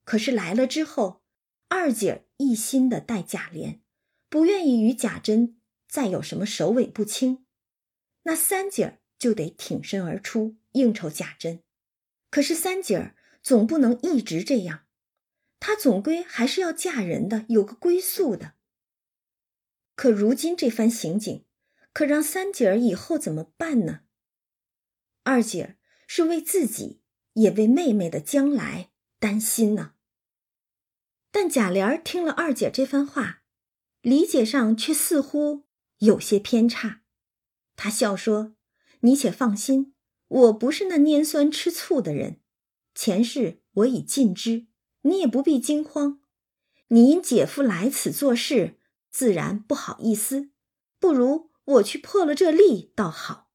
[0.05, 1.25] 可是来了之后，
[1.69, 3.81] 二姐一心的待贾琏，
[4.29, 7.45] 不愿意与贾珍再有什么首尾不清，
[8.23, 11.63] 那三姐就得挺身而出应酬贾珍。
[12.31, 14.87] 可是三姐总不能一直这样，
[15.59, 18.55] 她总归还是要嫁人的，有个归宿的。
[19.97, 21.47] 可如今这番行径，
[21.93, 24.03] 可让三姐儿以后怎么办呢？
[25.25, 27.01] 二姐是为自己，
[27.33, 29.95] 也为妹妹的将来担心呢。
[31.39, 33.43] 但贾琏听了二姐这番话，
[34.01, 35.65] 理解上却似乎
[35.99, 37.03] 有些偏差。
[37.77, 38.55] 他笑说
[39.01, 39.93] ：“你且放心，
[40.29, 42.41] 我不是那拈酸吃醋的人。
[42.95, 44.69] 前事我已尽知，
[45.03, 46.23] 你也不必惊慌。
[46.89, 48.79] 你因姐夫来此做事，
[49.11, 50.49] 自然不好意思。
[50.99, 53.51] 不如我去破了这例，倒好。”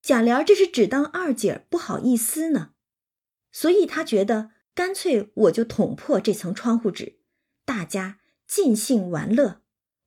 [0.00, 2.72] 贾琏这是只当二姐不好意思呢，
[3.52, 7.20] 所以他觉得干脆我就捅破这层窗户纸，
[7.64, 9.62] 大家尽兴玩乐，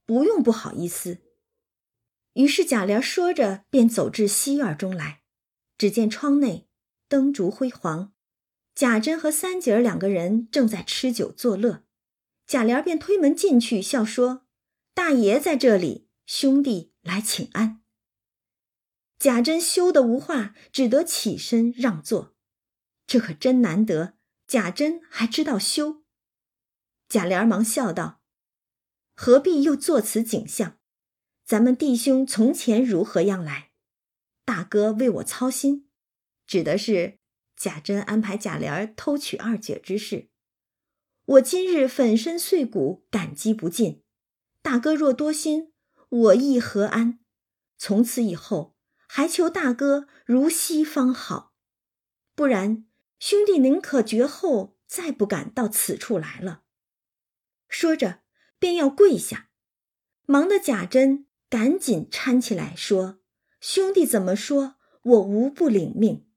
[0.06, 1.20] 不用不好意思。
[2.34, 5.22] 于是贾琏说着，便走至西院中来，
[5.78, 6.68] 只见窗内
[7.08, 8.14] 灯烛辉煌，
[8.76, 11.84] 贾珍和三姐儿两个人正在吃酒作乐，
[12.46, 14.46] 贾琏便推门进去，笑说
[14.94, 17.82] ：“大爷在这里，兄弟来请安。”
[19.18, 22.36] 贾珍羞得无话，只得起身让座。
[23.08, 24.17] 这可真难得，
[24.48, 26.04] 贾珍还知道羞。
[27.10, 28.22] 贾琏忙笑道
[29.14, 30.80] ：“何必又作此景象？
[31.46, 33.72] 咱们弟兄从前如何样来？
[34.46, 35.90] 大哥为我操心，
[36.46, 37.20] 指的是
[37.56, 40.30] 贾珍安排贾琏偷娶二姐之事。
[41.26, 44.04] 我今日粉身碎骨，感激不尽。
[44.62, 45.74] 大哥若多心，
[46.10, 47.20] 我亦何安？
[47.78, 48.76] 从此以后。”
[49.10, 51.54] 还求大哥如昔方好，
[52.36, 52.86] 不然
[53.20, 56.64] 兄弟宁可绝后，再不敢到此处来了。
[57.68, 58.22] 说着，
[58.60, 59.50] 便要跪下，
[60.26, 63.20] 忙的贾珍赶紧搀起来，说
[63.60, 66.28] ：“兄弟怎么说，我无不领命。”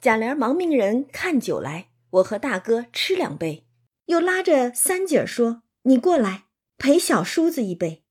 [0.00, 3.68] 贾琏忙命人看酒来，我和大哥吃两杯，
[4.06, 6.46] 又拉着三姐说：“你过来
[6.78, 8.04] 陪小叔子一杯。”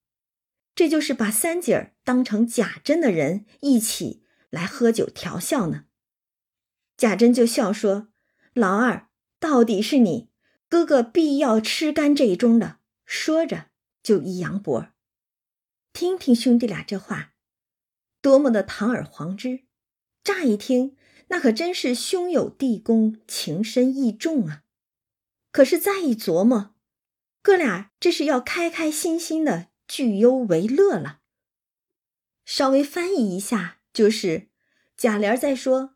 [0.76, 5.86] 这就是把三姐当成贾珍的人一起来喝酒调笑呢。
[7.00, 8.10] 贾珍就笑说
[8.52, 9.08] ：“老二，
[9.40, 10.28] 到底是你
[10.68, 13.68] 哥哥必要吃干这一盅的。”说着
[14.04, 14.90] 就一扬脖
[15.94, 17.32] 听听兄弟俩这话，
[18.22, 19.62] 多么的堂而皇之！
[20.26, 20.98] 乍一听，
[21.30, 24.64] 那可真是兄友弟恭，情深义重啊。
[25.54, 26.76] 可是再一琢磨，
[27.42, 29.70] 哥俩这是要开开心心的。
[29.88, 31.22] 聚忧为乐了。
[32.46, 34.50] 稍微翻译一下，就是
[34.96, 35.96] 贾琏在说：“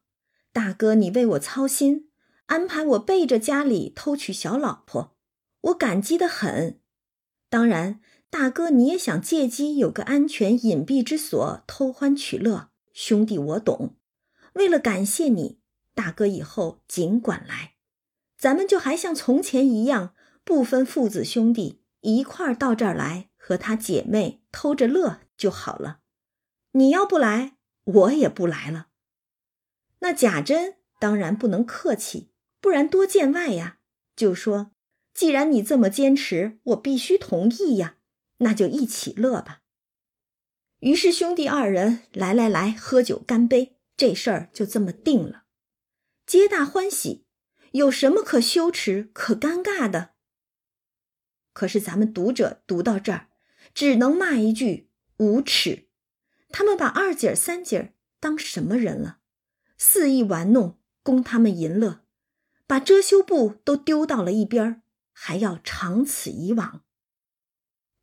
[0.54, 2.10] 大哥，你为我操心，
[2.46, 5.18] 安排我背着家里偷娶小老婆，
[5.62, 6.80] 我感激的很。
[7.50, 13.98] 当然，大哥你也想借机有个安全隐蔽之所偷欢取乐，兄弟我懂。
[14.54, 15.60] 为了感谢你，
[15.94, 17.74] 大哥以后尽管来，
[18.38, 20.14] 咱们就还像从前一样，
[20.46, 26.00] 不分父子兄弟，一块儿到这儿来。”和他姐妹偷着乐就好了，
[26.72, 28.88] 你要不来，我也不来了。
[30.04, 33.80] 那贾珍当然不能客气，不然多见外呀。
[34.18, 34.72] 就说
[35.14, 37.96] 既然你这么坚持，我必须同意呀，
[38.40, 39.62] 那就一起乐吧。
[40.80, 45.46] 于是兄弟二人来来来，喝酒干杯，这事儿就这么定了，
[46.26, 47.26] 皆大欢喜，
[47.72, 50.16] 有什么可羞耻、可尴尬的？
[51.54, 53.30] 可是咱们读者读到这儿，
[53.74, 55.88] 只能骂一句无耻。
[56.50, 59.20] 他们把二姐三姐当什么人了？
[59.78, 62.06] 肆意玩弄，供他们淫乐，
[62.66, 64.82] 把遮羞布都丢到了一边
[65.12, 66.84] 还要长此以往。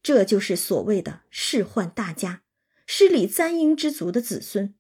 [0.03, 2.43] 这就是所谓的世宦大家。
[2.87, 4.75] 失礼簪缨之族的子孙，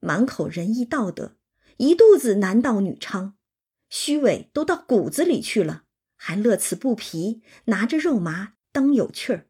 [0.00, 1.36] 满口仁义道德，
[1.76, 3.34] 一肚子男盗女娼，
[3.88, 5.84] 虚伪都到骨子里去了，
[6.16, 9.46] 还乐此不疲，拿着肉麻当有趣儿，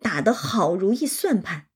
[0.00, 1.68] 打得好如意算盘。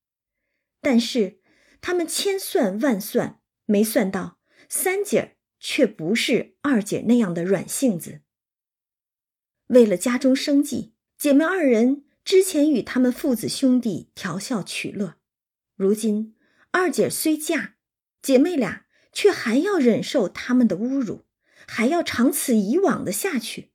[0.81, 1.41] 但是
[1.81, 8.21] 他们千算万算，没算到三姐儿却不是二姐那样的软性子。
[9.69, 15.17] 为了家中生计，姐妹二人之前与他们父子兄弟调笑取乐。
[15.75, 16.37] 如今
[16.71, 17.77] 二姐虽嫁，
[18.21, 21.25] 姐妹俩却还要忍受他们的侮辱，
[21.67, 23.73] 还要长此以往的下去。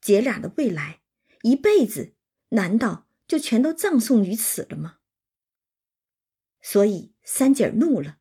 [0.00, 1.00] 姐俩的未来，
[1.42, 2.14] 一辈子，
[2.50, 4.98] 难道就全都葬送于此了吗？
[6.60, 8.18] 所以三姐怒了，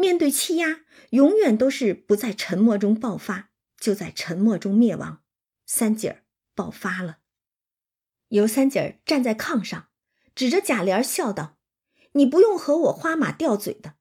[0.00, 5.22] 面对欺压，永远都是不在沉默中爆发，就在沉默中灭亡。
[5.66, 7.18] 三姐儿爆发了，
[8.28, 9.88] 尤三姐儿站在炕上，
[10.34, 11.58] 指着贾琏笑道。
[12.12, 13.94] 你不用和我花马吊嘴的，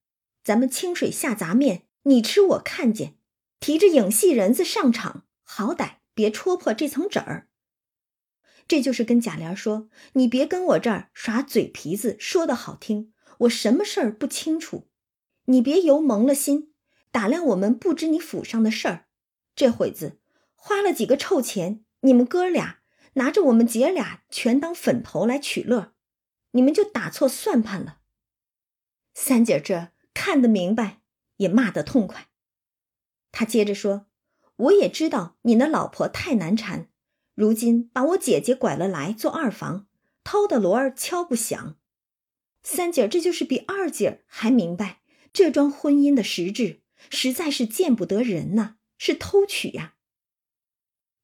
[0.43, 3.17] 咱们清水下杂面，你吃我看见，
[3.59, 7.49] 提着影戏人子上场，好歹别戳破这层纸儿。
[8.67, 14.88] 这就是跟贾琏说，你别跟我这儿耍嘴皮子，说的好听，我什么事儿不清楚，
[15.49, 16.71] 你别油蒙了心，
[17.11, 19.07] 打量我们不知你府上的事儿。
[19.55, 20.19] 这会子
[20.53, 22.79] 花了几个臭钱，你们哥俩
[23.13, 25.93] 拿着我们姐俩全当粉头来取乐，
[26.51, 27.97] 你们就打错算盘了。
[29.15, 31.01] 三姐这看得明白，
[31.37, 32.27] 也骂得痛快。
[33.31, 34.05] 他接着说
[34.55, 36.89] ：“我也知道你那老婆太难缠，
[37.33, 39.87] 如今把我姐姐拐了来做二房，
[40.23, 41.77] 偷的锣儿敲不响。
[42.61, 44.98] 三姐这就是比二姐还明白
[45.31, 49.95] 这桩婚姻的实质，实在是见不得人呐，是偷取呀。”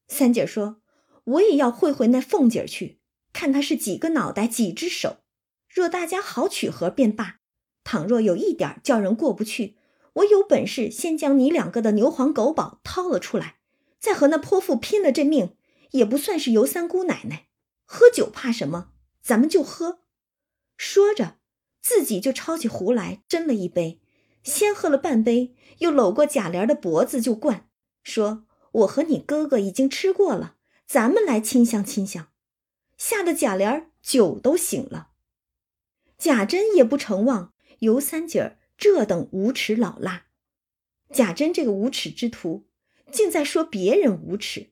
[0.07, 0.81] 三姐说
[1.25, 2.99] ：“我也要会会那凤姐去，
[3.33, 5.23] 看她是几个脑袋几只手，
[5.67, 7.39] 若大家好取合便罢。”
[7.83, 9.77] 倘若有一点叫人过不去，
[10.13, 13.57] 我有本事先将你两个的牛黄狗宝掏了出来，
[13.99, 15.55] 再和那泼妇拼了这命，
[15.91, 17.47] 也不算是尤三姑奶奶。
[17.83, 18.91] 喝酒怕什么？
[19.21, 19.99] 咱们就喝。
[20.77, 21.37] 说着，
[21.85, 24.01] 自己就抄起壶来斟了一杯，
[24.41, 27.69] 先喝了半杯，又搂过贾琏的脖子就灌，
[28.01, 28.47] 说
[28.81, 30.55] ：“我和你哥哥已经吃过了，
[30.87, 32.29] 咱们来亲香亲香。”
[32.97, 35.09] 吓得贾琏酒都醒了，
[36.17, 37.53] 贾珍也不成望。
[37.79, 40.25] 尤三姐儿这等无耻老辣，
[41.11, 42.67] 贾珍这个无耻之徒，
[43.11, 44.71] 竟在说别人无耻。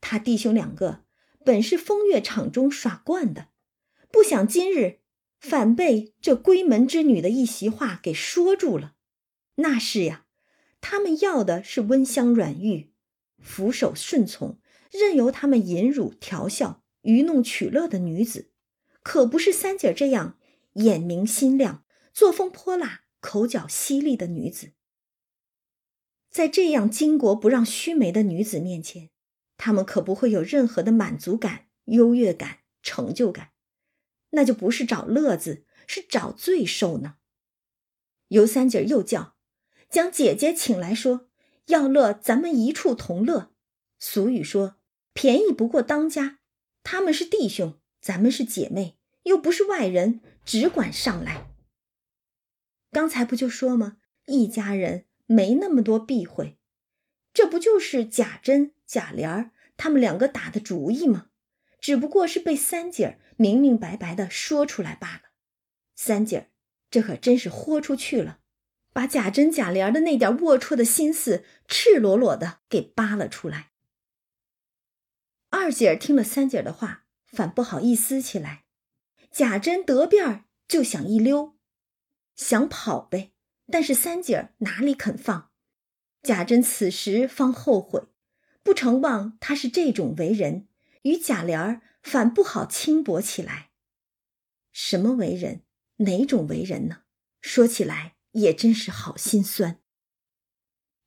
[0.00, 1.02] 他弟兄两个
[1.44, 3.48] 本是风月场中耍惯的，
[4.12, 5.00] 不想今日
[5.38, 8.94] 反被这闺门之女的一席话给说住了。
[9.56, 10.26] 那是呀，
[10.80, 12.92] 他们要的是温香软玉，
[13.38, 14.58] 俯首顺从，
[14.90, 18.50] 任由他们淫辱调笑、愚弄取乐的女子，
[19.02, 20.36] 可不是三姐这样。
[20.74, 24.74] 眼明心亮、作风泼辣、口角犀利的女子，
[26.30, 29.10] 在这样巾帼不让须眉的女子面前，
[29.56, 33.48] 他们可不会有任何的满足感、优越感、成就感，
[34.30, 37.16] 那就不是找乐子，是找罪受呢。
[38.28, 39.36] 尤三姐又叫，
[39.88, 41.28] 将姐姐请来说
[41.66, 43.52] ：“要乐，咱们一处同乐。”
[43.98, 44.76] 俗语说
[45.14, 46.38] ：“便宜不过当家。”
[46.84, 50.20] 他们是弟兄，咱们是姐妹，又不是外人。
[50.44, 51.50] 只管上来。
[52.90, 53.98] 刚才不就说吗？
[54.24, 56.56] 一家人没那么多避讳，
[57.34, 61.26] 这不就是贾珍、贾琏儿他们两个打的主意吗？
[61.78, 65.22] 只不过是被三姐儿明明白白的说出来罢了。
[65.94, 66.46] 三姐儿
[66.90, 68.40] 这可真是豁出去了，
[68.92, 73.70] 把贾珍、贾琏的那点龌龊的心思赤裸裸的给扒了出来。
[75.50, 78.64] 二姐儿听了三姐儿的话，反不好意思起来。
[79.30, 81.56] 贾珍得便儿就想一溜，
[82.34, 83.32] 想跑呗。
[83.70, 85.50] 但是三姐儿哪里肯放？
[86.22, 88.08] 贾珍此时方后悔，
[88.62, 90.66] 不成望他是这种为人，
[91.02, 93.70] 与贾琏儿反不好轻薄起来。
[94.72, 95.62] 什么为人？
[95.98, 97.02] 哪种为人呢？
[97.40, 99.80] 说起来也真是好心酸。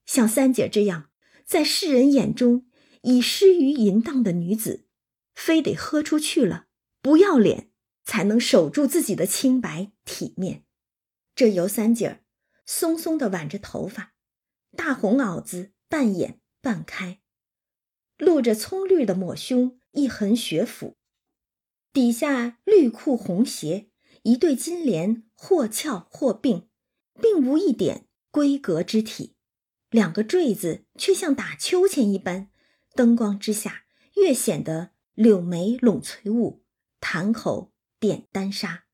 [0.06, 1.10] 像三姐这样，
[1.46, 2.68] 在世人眼中
[3.04, 4.88] 已失于淫荡的女子，
[5.34, 6.68] 非得喝出去了，
[7.02, 7.72] 不要脸，
[8.04, 10.66] 才能守住自己的清白体面。
[11.34, 12.24] 这尤三姐
[12.66, 14.14] 松松的挽着头发，
[14.76, 17.22] 大红袄子半掩半开，
[18.18, 20.98] 露着葱绿的抹胸，一痕雪府，
[21.92, 23.89] 底下绿裤红鞋，
[24.24, 26.70] 一对金莲或翘或并，
[27.22, 29.36] 并无一点闺阁之体。
[29.89, 32.50] 两个坠子却像打秋千一般，
[32.96, 33.84] 灯光之下
[34.16, 36.64] 越显得柳眉拢翠雾，
[37.02, 38.86] 潭口点丹砂。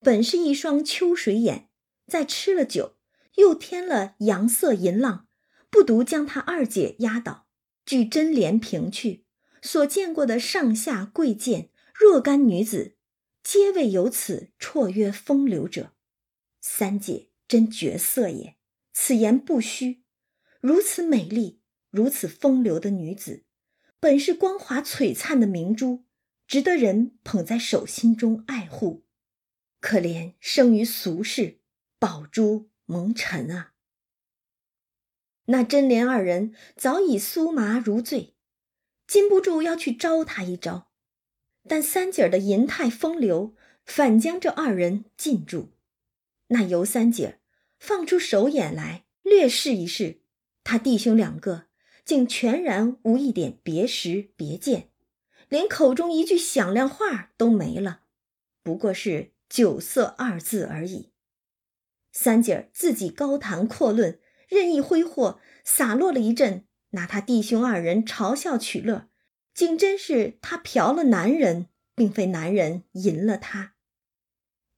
[0.00, 1.68] 本是一双秋水眼，
[2.06, 2.96] 在吃了酒，
[3.34, 5.26] 又添了阳色银浪，
[5.68, 7.48] 不独将他二姐压倒。
[7.84, 9.24] 据真莲评去，
[9.62, 12.96] 所见过的上下贵贱若干女子，
[13.42, 15.94] 皆未有此绰约风流者。
[16.60, 18.56] 三姐真绝色也，
[18.92, 20.04] 此言不虚。
[20.60, 23.44] 如此美丽、如此风流的女子，
[24.00, 26.04] 本是光华璀璨的明珠，
[26.46, 29.06] 值得人捧在手心中爱护。
[29.80, 31.60] 可怜生于俗世，
[31.98, 33.74] 宝珠蒙尘啊！
[35.44, 38.34] 那真莲二人早已酥麻如醉，
[39.08, 40.90] 禁不住要去招他一招，
[41.66, 43.56] 但三姐儿的银态风流，
[43.86, 45.70] 反将这二人禁住。
[46.48, 47.38] 那尤三姐儿
[47.80, 50.20] 放出手眼来，略试一试。
[50.62, 51.68] 他弟兄两个
[52.04, 54.90] 竟全然无一点别识别见，
[55.48, 58.02] 连口中一句响亮话都没了，
[58.62, 61.12] 不过是酒色二字而已。
[62.12, 69.08] 三姐儿自己高谈阔论，任意挥霍，洒落了一阵，拿他弟兄二人嘲笑取乐，
[69.54, 73.74] 竟真是他嫖了男人，并非男人淫了他。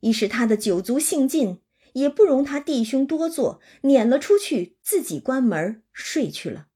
[0.00, 1.62] 一是他的酒足性尽。
[1.94, 6.68] 也不容他弟兄多做，撵了出去，自己关门睡去了。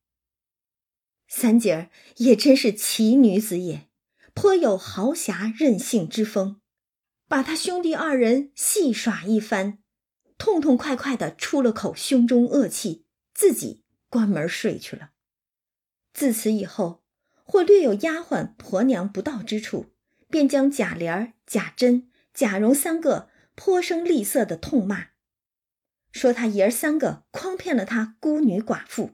[1.28, 3.89] 三姐儿也真是奇女子也，
[4.35, 6.61] 颇有豪侠任性之风，
[7.28, 9.78] 把他兄弟二人戏耍一番，
[10.37, 15.11] 痛痛快快的出了口胸中恶气，自己关门睡去了。
[16.14, 17.04] 自此以后，
[17.44, 19.92] 或略有丫鬟婆娘不到之处，
[20.30, 23.28] 便将贾琏、贾珍、贾蓉三个。
[23.56, 25.10] 颇生厉色的痛骂，
[26.10, 29.12] 说他爷儿三个诓骗了他孤女寡妇。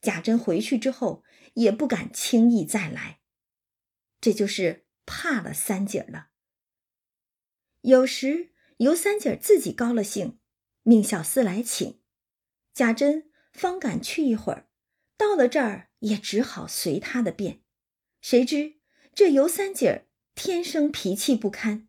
[0.00, 3.20] 贾珍回去之后也不敢轻易再来，
[4.18, 6.28] 这就是怕了三姐了。
[7.82, 10.38] 有时由三姐自己高了兴，
[10.84, 12.00] 命小厮来请，
[12.72, 14.67] 贾珍方敢去一会儿，
[15.18, 17.60] 到了这儿也只好随他的便。
[18.22, 18.76] 谁知
[19.14, 21.84] 这尤三姐天生脾气不堪。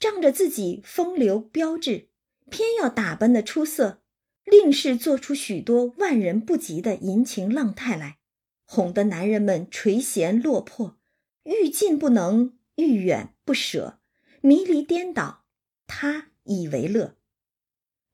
[0.00, 2.10] 仗着自己风流标致，
[2.50, 4.02] 偏要打扮的出色，
[4.44, 8.18] 另是做出许多万人不及的淫情浪态来，
[8.64, 10.98] 哄得男人们垂涎落魄，
[11.44, 14.00] 欲近不能，欲远不舍，
[14.42, 15.46] 迷离颠倒，
[15.86, 17.16] 他以为乐。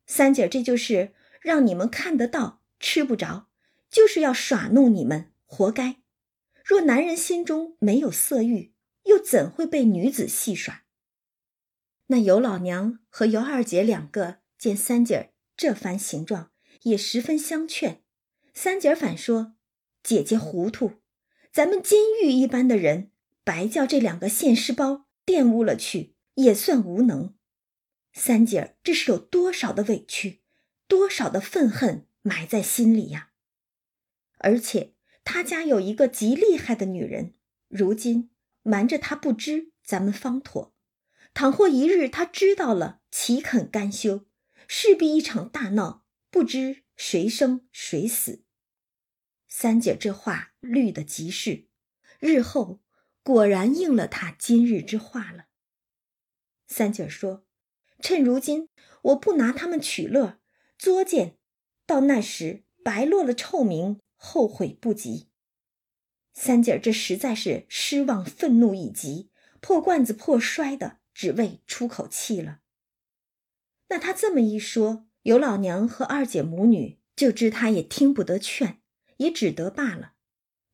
[0.07, 3.49] 三姐，这就是让你们看得到，吃不着，
[3.91, 5.97] 就是要耍弄你们，活该。
[6.65, 8.73] 若男人心中没有色欲，
[9.05, 10.85] 又怎会被女子戏耍？
[12.07, 16.51] 那尤老娘和尤二姐两个见三姐儿这番形状，
[16.83, 18.03] 也十分相劝。
[18.55, 19.55] 三姐儿反说
[20.03, 20.95] ：“姐姐糊涂，
[21.53, 23.11] 咱们金玉一般的人，
[23.43, 27.35] 白叫这两个现世包玷污了去，也算无能。
[28.13, 30.43] 三姐儿这是有多少的委屈，
[30.87, 33.30] 多少的愤恨埋在心里呀！
[34.41, 37.35] 而且他家有一个极厉害的女人，
[37.69, 38.31] 如今
[38.63, 40.75] 瞒着他不知，咱们方妥。”
[41.33, 44.27] 倘或一日他知道了，岂肯甘休？
[44.67, 48.45] 势必一场大闹，不知谁生谁死。
[49.49, 51.69] 三姐这话虑得极是，
[52.19, 52.81] 日后
[53.23, 55.47] 果然应了他今日之话了。
[56.67, 57.47] 三姐说
[58.03, 58.69] ：“趁如今
[59.03, 60.41] 我不拿他们取乐，
[60.79, 61.39] 作践，
[61.87, 65.31] 到那时白落了臭名，后悔不及。”
[66.33, 70.99] 三姐这实在是失望愤怒已极，破罐子破摔的。
[71.13, 72.61] 只为出口气了。
[73.89, 78.81] 那他这么一说，尤老娘和二姐母女就知他也听不得劝，
[79.19, 80.15] 也只得罢了。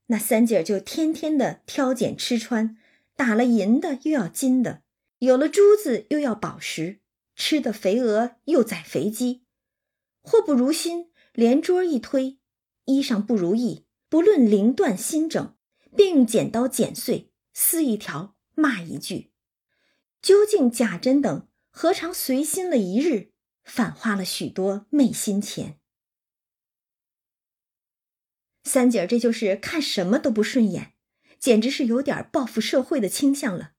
[0.06, 2.76] 那三姐就天天的挑拣吃穿，
[3.16, 4.82] 打了银的又要金的，
[5.18, 7.00] 有了珠子又要宝石，
[7.34, 9.42] 吃的肥鹅又宰肥鸡，
[10.20, 12.35] 祸不如心，连桌一推，
[12.86, 15.56] 衣裳不如意，不论绫缎新整，
[15.94, 19.32] 便用剪刀剪碎，撕一条，骂一句。
[20.22, 23.32] 究竟贾珍等何尝随心了一日，
[23.62, 25.78] 反花了许多昧心钱？
[28.64, 30.94] 三姐儿这就是看什么都不顺眼，
[31.38, 33.74] 简直是有点报复社会的倾向了。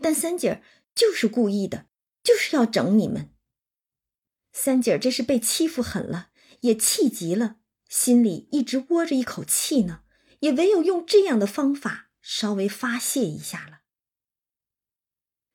[0.00, 0.62] 但三姐儿
[0.94, 1.86] 就是故意的，
[2.24, 3.30] 就是要整你们。
[4.52, 6.30] 三姐儿这是被欺负狠了，
[6.62, 7.57] 也气急了，
[7.88, 10.02] 心里一直窝着一口气呢，
[10.40, 13.80] 也唯有用这样的方法稍微发泄一下了。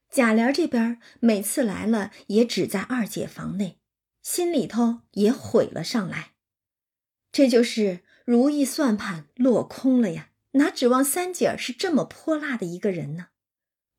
[0.09, 3.79] 贾琏这边每次来了，也只在二姐房内，
[4.21, 6.33] 心里头也悔了上来。
[7.31, 10.29] 这就是如意算盘落空了呀！
[10.51, 13.29] 哪指望三姐是这么泼辣的一个人呢？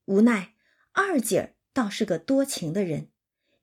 [0.05, 0.55] 无奈
[0.93, 3.11] 二姐倒是个多情的人，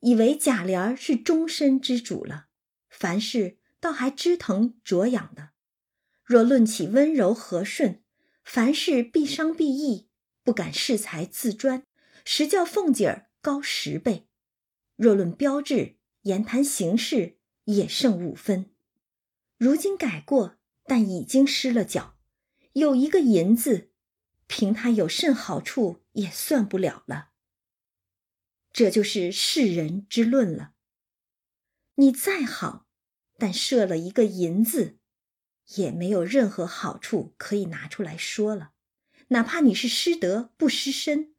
[0.01, 2.47] 以为贾琏是终身之主了，
[2.89, 5.49] 凡事倒还知疼着养的。
[6.23, 8.01] 若论起温柔和顺，
[8.45, 10.07] 凡事必伤必义，
[10.43, 11.85] 不敢恃才自专。
[12.23, 14.27] 实叫凤姐儿高十倍，
[14.95, 18.71] 若论标致，言谈行事也胜五分。
[19.57, 22.17] 如今改过，但已经失了脚，
[22.73, 23.91] 有一个银子，
[24.45, 27.31] 凭他有甚好处也算不了了。
[28.71, 30.73] 这就是世人之论了。
[31.95, 32.87] 你再好，
[33.41, 34.99] 但设了一个银字，
[35.69, 38.73] 也没有任何好处可以拿出来说了，
[39.29, 41.33] 哪怕你是失德不失身。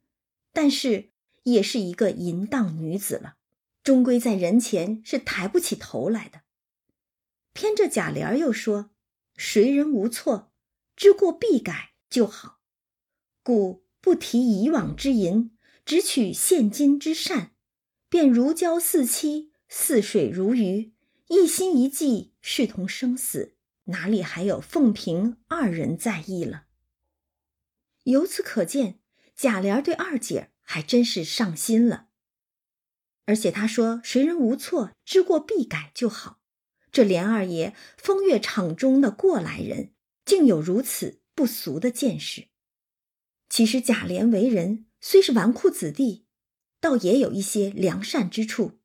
[0.51, 1.11] 但是
[1.43, 3.37] 也是一个淫荡女子了，
[3.85, 6.41] 终归在人前是抬不起头来的。
[7.53, 8.91] 偏这贾琏又说
[9.37, 10.51] ：“谁人无错，
[10.97, 12.59] 知过必改就好，
[13.41, 17.53] 故不提以往之淫，只取现今之善，
[18.09, 20.92] 便如胶似漆，似水如鱼，
[21.33, 23.55] 一心一计，视同生死，
[23.85, 26.65] 哪里还有凤萍二人在意了？
[28.03, 28.99] 由此可见。”
[29.35, 32.09] 贾琏对二姐还真是上心了，
[33.25, 36.39] 而且他说：“谁人无错，知过必改就好。”
[36.93, 39.91] 这连二爷风月场中的过来人，
[40.23, 42.49] 竟有如此不俗的见识。
[43.49, 46.27] 其实贾琏为人虽是纨绔子弟，
[46.79, 48.79] 倒也有一些良善之处。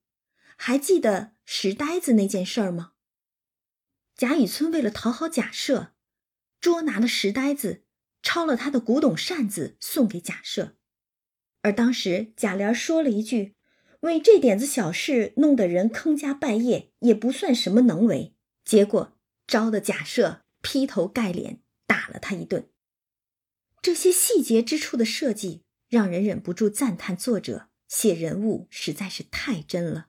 [0.56, 2.92] 还记得石呆子那件事儿吗？
[4.14, 5.92] 贾雨村为了讨好贾赦，
[6.60, 7.84] 捉拿了石呆子。
[8.22, 10.74] 抄了他的古董扇子送给贾赦，
[11.62, 13.56] 而当时贾琏说了一句
[14.00, 18.34] ：“为这点子小事弄得人坑家败业，也不算什么能为。”
[18.66, 22.68] 结果招的贾赦劈头盖脸打了他一顿。
[23.80, 30.08] 这些细节之处的设计，让人忍不住赞叹作者写人物实在是太真了。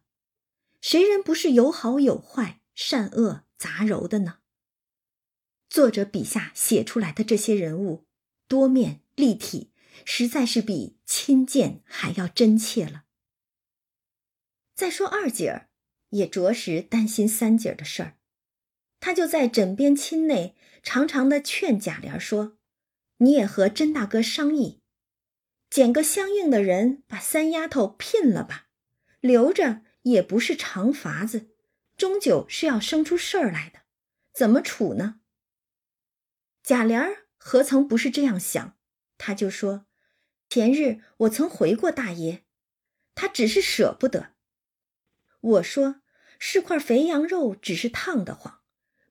[0.81, 4.39] 谁人不是有好有坏、善恶杂糅的呢？
[5.69, 8.07] 作者笔下写出来的这些人物，
[8.47, 9.73] 多面立体，
[10.05, 13.03] 实在是比亲见还要真切了。
[14.73, 15.69] 再说二姐儿，
[16.11, 18.17] 也着实担心三姐儿的事儿，
[19.01, 22.57] 她就在枕边亲内，常常的劝贾琏说
[23.19, 24.81] ：“你也和甄大哥商议，
[25.69, 28.69] 捡个相应的人，把三丫头聘了吧，
[29.19, 31.49] 留着也不是长法子，
[31.97, 33.79] 终究是要生出事儿来的，
[34.33, 35.21] 怎么处呢？”
[36.63, 38.77] 贾琏何曾不是这样想？
[39.17, 39.85] 他就说
[40.49, 42.45] ：“前日我曾回过大爷，
[43.15, 44.33] 他只是舍不得。
[45.41, 46.01] 我说
[46.37, 48.61] 是块肥羊肉，只是烫得慌；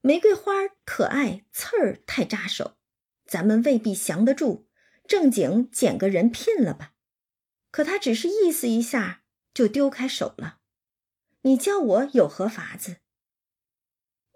[0.01, 0.53] 玫瑰花
[0.85, 2.77] 可爱，刺儿太扎手，
[3.25, 4.67] 咱们未必降得住。
[5.07, 6.93] 正经捡个人聘了吧。
[7.71, 9.23] 可他只是意思一下，
[9.53, 10.58] 就丢开手了。
[11.41, 12.97] 你叫我有何法子？”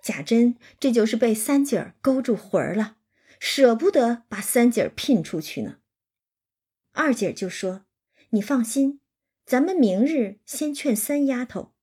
[0.03, 2.97] 贾珍这就是被三姐儿勾住魂儿了。
[3.39, 5.79] 舍不得把三姐儿聘出去呢，
[6.93, 7.85] 二姐就说
[8.31, 9.01] ：“你放心，
[9.45, 11.73] 咱们明日先劝三丫头，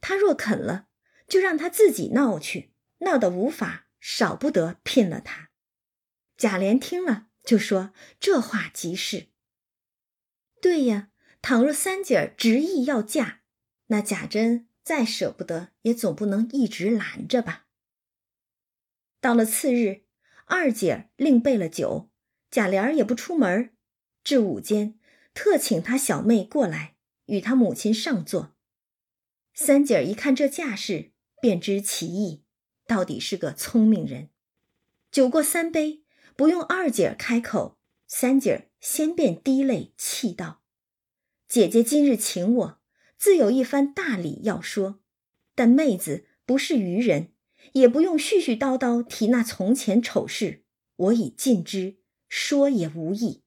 [0.00, 0.88] 她若肯了，
[1.28, 5.50] 就让她自己闹去，闹得无法，少不得聘了她。”
[6.38, 9.28] 贾琏听了就说：“这话极是。
[10.62, 11.10] 对呀，
[11.42, 13.39] 倘若三姐儿执意要嫁，
[13.90, 17.68] 那贾珍再舍不得，也总不能一直拦着吧。”
[19.22, 20.02] 到了次日。
[20.52, 22.10] 二姐另备了酒，
[22.50, 23.72] 贾琏也不出门，
[24.24, 24.98] 至午间，
[25.32, 28.56] 特请他小妹过来与他母亲上座。
[29.54, 32.42] 三姐一看这架势，便知其意，
[32.84, 34.30] 到底是个聪明人。
[35.12, 36.02] 酒过三杯，
[36.34, 37.78] 不用二姐开口，
[38.08, 40.64] 三姐先便滴泪泣道
[41.46, 42.79] ：“姐姐今日请我，
[43.20, 45.00] 自有一番大礼要说，
[45.54, 47.32] 但妹子不是愚人。”
[47.74, 50.64] 也不用絮絮叨叨提那从前丑事，
[50.96, 53.42] 我已尽知，说也无益。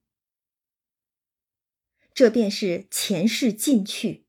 [2.14, 4.28] 这便是前世尽去，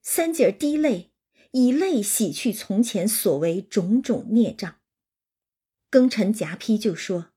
[0.00, 1.12] 三姐儿滴泪，
[1.50, 4.78] 以泪洗去从前所为种种孽障。
[5.90, 7.32] 庚辰夹批就说：“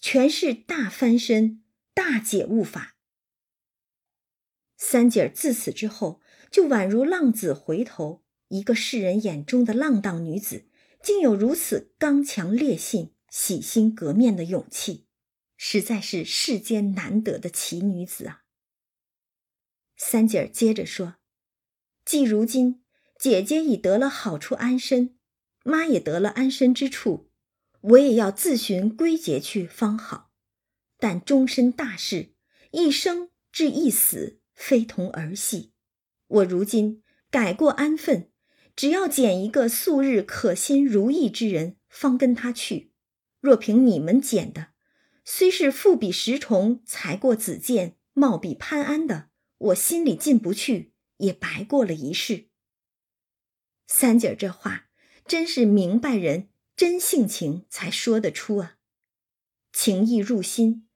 [0.00, 1.62] 全是大翻身、
[1.92, 2.96] 大解悟法。”
[4.78, 6.21] 三姐儿自此之后，
[6.52, 10.66] 就宛如浪子回头，一个世人眼中的浪荡女子，
[11.02, 15.06] 竟有如此刚强烈性、洗心革面的勇气，
[15.56, 18.44] 实在是世间难得的奇女子啊！
[19.96, 21.16] 三姐儿接着说
[22.04, 22.84] ：“既如今
[23.18, 25.16] 姐姐已得了好处安身，
[25.64, 27.30] 妈也得了安身之处，
[27.80, 30.30] 我也要自寻归结去方好。
[30.98, 32.34] 但终身大事，
[32.72, 35.71] 一生至一死。”非同儿戏，
[36.32, 38.30] 我如今改过安分，
[38.74, 42.92] 只要拣一个素日可心如意之人，方跟他去。
[43.40, 44.68] 若凭你们拣的，
[45.24, 49.28] 虽是富比石崇，才过子建，貌比潘安的，
[49.58, 52.48] 我心里进不去，也白过了一世。
[53.86, 54.88] 三姐这话
[55.26, 58.78] 真是明白人，真性情才说得出啊，
[59.70, 60.88] 情意入心，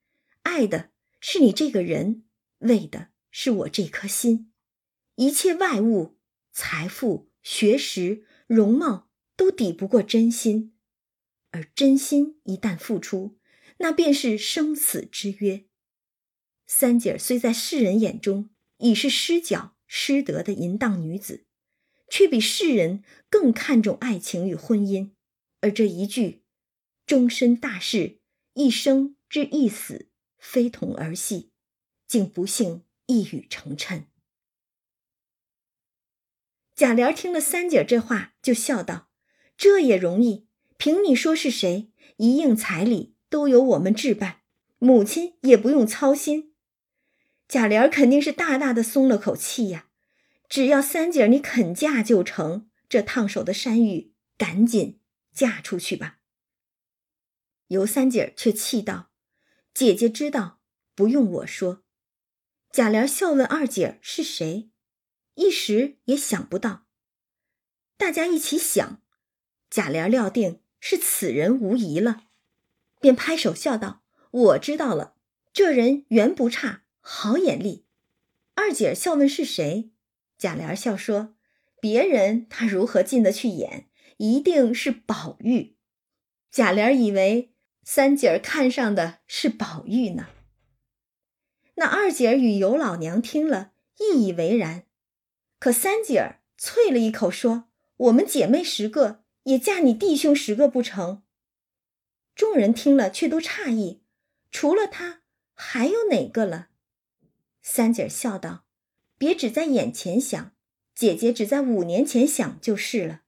[0.45, 2.25] 爱的是你这个人，
[2.61, 3.09] 为的。
[3.39, 4.51] 是我这颗心，
[5.17, 6.17] 一切外物、
[6.53, 10.75] 财富、学识、容貌都抵不过真心，
[11.51, 13.39] 而真心一旦付出，
[13.79, 15.67] 那便是生死之约。
[16.67, 21.47] 三姐儿虽在世人眼中已是失脚失德的淫荡女子，
[22.09, 25.13] 却比世人更看重爱情与婚姻，
[25.61, 26.45] 而这一句
[27.07, 28.21] “终身大事，
[28.55, 30.09] 一生之一死，
[30.39, 31.51] 非同儿戏”，
[32.07, 32.83] 竟不幸。
[33.09, 34.07] 一语成谶。
[36.77, 39.09] 贾琏听了三姐这话，就笑道
[39.57, 40.47] ：“这也容易，
[40.77, 44.43] 凭你说是谁，一应彩礼都由我们置办，
[44.79, 46.53] 母亲也不用操心。”
[47.49, 49.87] 贾琏肯定是大大的松了口气呀！
[50.51, 55.01] 只要三姐你肯嫁就成，这烫手的山芋赶紧
[55.33, 56.19] 嫁出去吧。
[57.69, 59.09] 尤三姐却气道
[59.73, 60.61] ：“姐姐知道，
[60.95, 61.83] 不用我说。”
[62.71, 64.69] 贾琏笑问二姐是谁，
[65.37, 66.85] 一时也想不到。
[67.97, 69.01] 大家一起想，
[69.71, 72.25] 贾琏料定是此人无疑了，
[73.01, 75.15] 便拍手笑道：“我知道了，
[75.53, 77.87] 这人缘不差，好眼力。”
[78.55, 79.91] 二姐笑问是谁，
[80.39, 81.37] 贾琏笑说
[81.81, 83.89] ：“别人他如何进得去眼？
[84.17, 85.77] 一定是宝玉。”
[86.51, 87.53] 贾琏以为
[87.85, 90.29] 三姐看上的是宝玉呢。
[91.75, 94.86] 那二姐儿与尤老娘听了，意以为然。
[95.59, 101.23] 可三姐儿啐了一口，说：“我们姐妹十个，也嫁你弟兄十个不成？”
[102.35, 104.03] 众人听了，却都诧异
[104.51, 105.23] ：“除了他，
[105.55, 106.69] 还有哪个了？”
[107.63, 108.67] 三姐儿笑道
[109.17, 110.53] ：“别只在眼前想，
[110.95, 113.23] 姐姐只在五年前想就是了。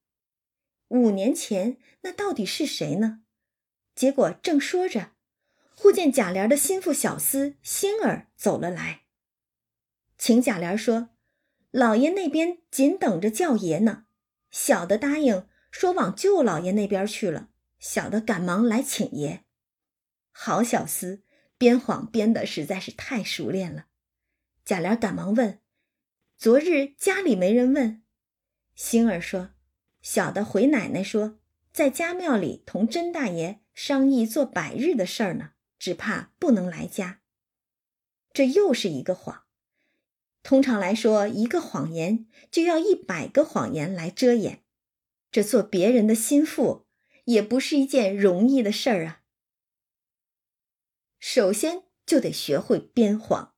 [0.89, 3.23] 五年前那到底是谁呢？”
[3.95, 5.13] 结果正说着。
[5.75, 9.05] 忽见贾琏的心腹小厮星儿走了来，
[10.19, 11.11] 请贾琏说
[11.71, 14.05] ：“老爷那边紧等着叫爷呢。”
[14.51, 17.51] 小的答应说往舅老爷那边去了。
[17.79, 19.45] 小的赶忙来请爷。
[20.33, 21.23] 好小厮，
[21.57, 23.87] 编谎编的实在是太熟练了。
[24.65, 25.61] 贾琏赶忙问
[26.37, 28.03] ：“昨日家里没人问？”
[28.75, 29.51] 星儿说
[30.03, 31.39] ：“小的回奶奶说，
[31.73, 37.21] 在家庙里同甄大爷商议做百日的事儿呢。”只怕不能来家，
[38.33, 39.45] 这又是一个谎。
[40.43, 44.65] 通常来说，一个谎言就要一百个谎言来遮掩。
[45.31, 46.87] 这做别人的心腹，
[47.25, 49.23] 也不是一件容易的事儿啊。
[51.19, 53.55] 首先就得学会编谎。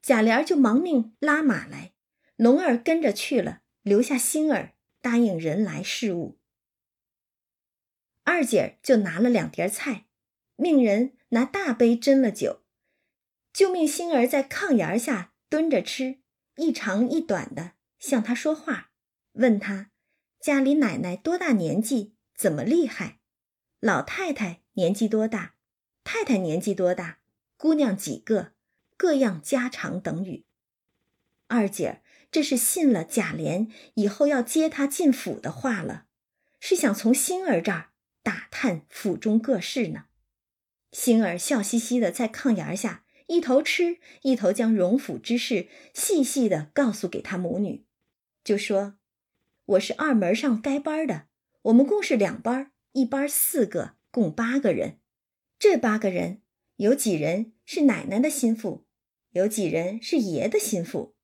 [0.00, 1.92] 贾琏就忙命拉马来，
[2.36, 6.38] 龙儿跟着去了，留下星儿答应人来事务。
[8.22, 10.06] 二姐就拿了两碟菜。
[10.56, 12.62] 命人拿大杯斟了酒，
[13.50, 16.20] 就命星儿在炕沿下蹲着吃，
[16.56, 18.92] 一长一短的向他说话，
[19.32, 19.90] 问他
[20.40, 23.18] 家里奶奶多大年纪，怎么厉害？
[23.80, 25.56] 老太太年纪多大？
[26.04, 27.18] 太太年纪多大？
[27.56, 28.52] 姑娘几个？
[28.96, 30.46] 各样家常等语。
[31.48, 36.06] 二姐儿这是信了贾琏以后要接她进府的话了，
[36.60, 37.90] 是想从星儿这儿
[38.22, 40.04] 打探府中各事呢。
[40.92, 47.86] 星儿笑嘻嘻的在炕沿下，一头吃，一头将荣府之事细细的告诉给他母女，
[48.42, 48.96] 就说
[49.66, 51.28] ：“我是二门上该班的，
[51.62, 54.98] 我们共是两班，一班四个，共八个人。
[55.60, 56.42] 这八个人
[56.74, 58.84] 有几人是奶奶的心腹，
[59.30, 61.14] 有几人是爷的心腹。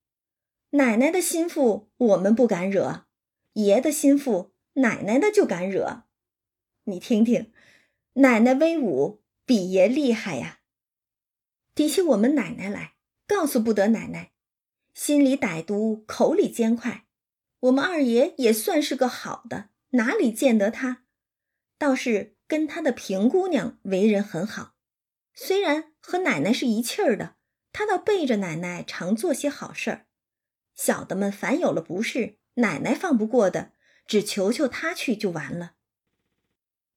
[0.69, 3.05] 奶奶的心腹我们不敢惹，
[3.51, 6.03] 爷的心腹奶奶的就敢惹。
[6.85, 7.51] 你听听。”
[8.15, 10.56] 奶奶威武，比爷厉害呀！
[11.77, 12.95] 提起我们奶奶来，
[13.27, 14.31] 告诉不得奶奶，
[14.95, 17.05] 心里歹毒，口里尖快。
[17.59, 21.03] 我们二爷也算是个好的，哪里见得他？
[21.77, 24.73] 倒是跟他的平姑娘为人很好，
[25.35, 27.35] 虽然和奶奶是一气儿的，
[27.71, 30.07] 他倒背着奶奶常做些好事儿。
[30.73, 33.73] 小的们凡有了不是，奶奶放不过的，
[34.07, 35.73] 只求求他去就完了。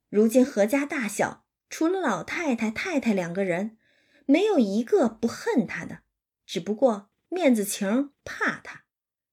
[0.09, 3.77] 如今何家大小，除了老太太、太太两个人，
[4.31, 6.03] 没有一个不恨他的，
[6.47, 8.85] 只不过面子情怕他。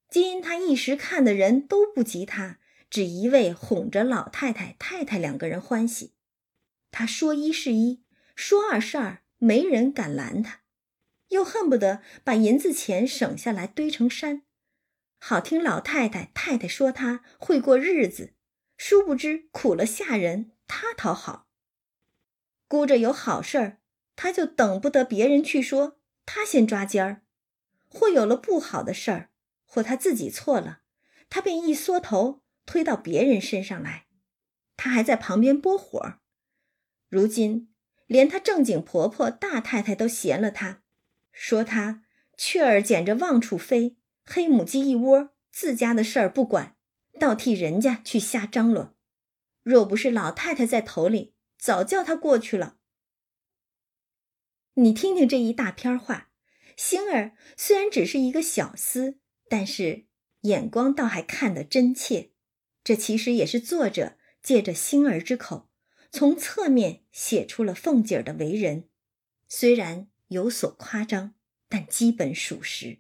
[0.10, 2.60] 今他一时看的人都不及他。
[2.90, 6.14] 只一味哄着老太太、太太两个人欢喜，
[6.90, 8.02] 他说一是一，
[8.34, 10.62] 说二是二，没人敢拦他，
[11.28, 14.44] 又恨不得把银子钱省下来堆成山，
[15.20, 18.34] 好听老太太、太太说他会过日子，
[18.78, 21.50] 殊不知苦了下人，他讨好。
[22.70, 23.80] 估着有好事儿，
[24.18, 27.22] 他就等不得别人去说，他先抓尖儿；
[27.88, 29.30] 或有了不好的事儿，
[29.66, 30.82] 或他自己错了，
[31.30, 32.44] 他便一缩头。
[32.66, 34.08] 推到别人身上来，
[34.76, 36.16] 他还在旁边拨火。
[37.08, 37.74] 如今
[38.08, 40.82] 连他正经婆婆大太太都嫌了他，
[41.32, 42.04] 说他
[42.36, 43.96] 雀儿捡着望处飞，
[44.26, 46.76] 黑母鸡一窝，自家的事儿不管，
[47.18, 48.94] 倒替人家去瞎张罗。
[49.64, 52.77] 若不是老太太在头里，早叫他过去了。
[54.80, 56.30] 你听听这一大篇话，
[56.76, 59.16] 星儿虽然只是一个小厮，
[59.50, 60.06] 但是
[60.42, 62.30] 眼光倒还看得真切。
[62.84, 65.72] 这其实也是作者借着星儿之口，
[66.12, 68.88] 从侧面写出了凤姐儿的为人，
[69.50, 71.34] 虽然有所夸张，
[71.68, 73.00] 但基本属实。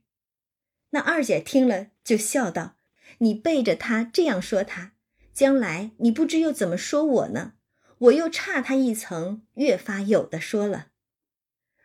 [0.89, 2.77] 那二姐听了就笑道
[3.19, 4.93] ：“你背着他这样说他，
[5.31, 7.53] 将来你不知又怎么说我呢？
[7.99, 10.87] 我又差他一层，越发有的说了。”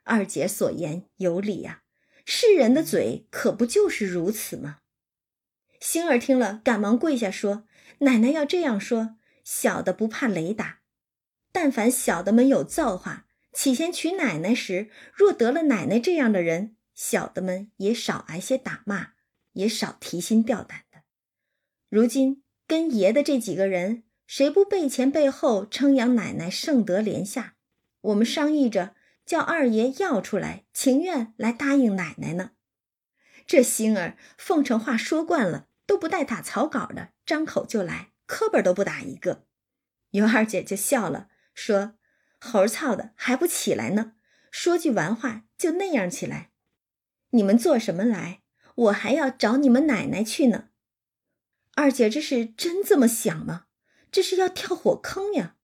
[0.04, 1.82] 二姐所言有理呀，
[2.24, 4.78] 世人的嘴可不就是如此吗？
[5.80, 7.66] 星儿听了，赶忙跪下说。
[7.98, 10.80] 奶奶要这样说，小的不怕雷打。
[11.52, 19.10] 但凡小的们有造化，起先娶奶奶时，若得了奶奶这样的人，小的们也少挨些打骂，
[19.52, 21.02] 也少提心吊胆的。
[21.88, 27.54] 如今跟爷的这几个人，谁不背前背后称扬奶奶圣德廉下？
[28.00, 28.96] 我们商议着
[29.32, 32.50] 叫二爷要出来，情愿来答应奶奶呢。
[33.46, 35.68] 这星儿奉承话说惯了。
[35.86, 39.46] 都不带打草稿的，张口就来，磕本都不打一个。
[40.10, 41.94] 尤二姐就笑了，说
[42.38, 44.12] ：“猴操的还不起来呢？
[44.50, 46.50] 说句完话就那样起来，
[47.30, 48.42] 你们做什么来？
[48.74, 50.68] 我还要找你们奶奶去呢。”
[51.74, 53.68] 二姐这是真这么想吗？
[54.10, 55.56] 这是要跳火坑呀！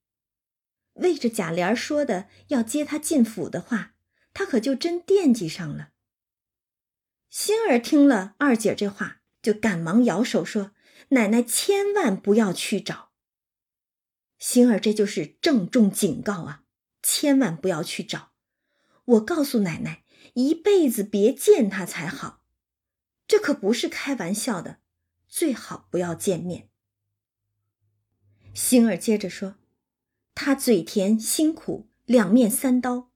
[0.99, 3.94] 为着贾琏说的要接他进府的话，
[4.32, 5.90] 他可就真惦记上了。
[7.28, 9.16] 星儿听了二姐这话。
[9.40, 10.72] 就赶忙摇手说
[11.11, 13.12] ：“奶奶千万不要去找。”
[14.36, 16.64] 星儿，这就是郑重警告啊！
[17.03, 18.32] 千万不要去找。
[19.05, 20.03] 我告诉奶奶，
[20.34, 22.42] 一辈子别见他才好。
[23.28, 24.80] 这可不是开玩笑的，
[25.28, 26.68] 最好不要见面。
[28.53, 29.55] 星儿接着说
[30.41, 33.11] ：“他嘴甜心苦，两面三刀，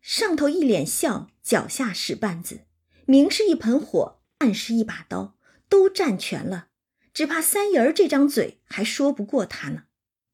[0.00, 2.66] 上头一脸笑，脚下使绊子，
[3.04, 5.36] 明是一盆火，暗是一把刀。”
[5.68, 6.68] 都占全了，
[7.12, 9.86] 只怕三爷儿这张嘴还说不过他呢。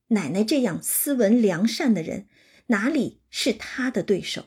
[0.09, 2.29] 奶奶这样斯文良善的人，
[2.67, 4.45] 哪里是他的对手？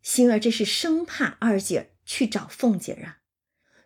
[0.00, 3.18] 星儿这是生怕二姐儿去找凤姐儿啊，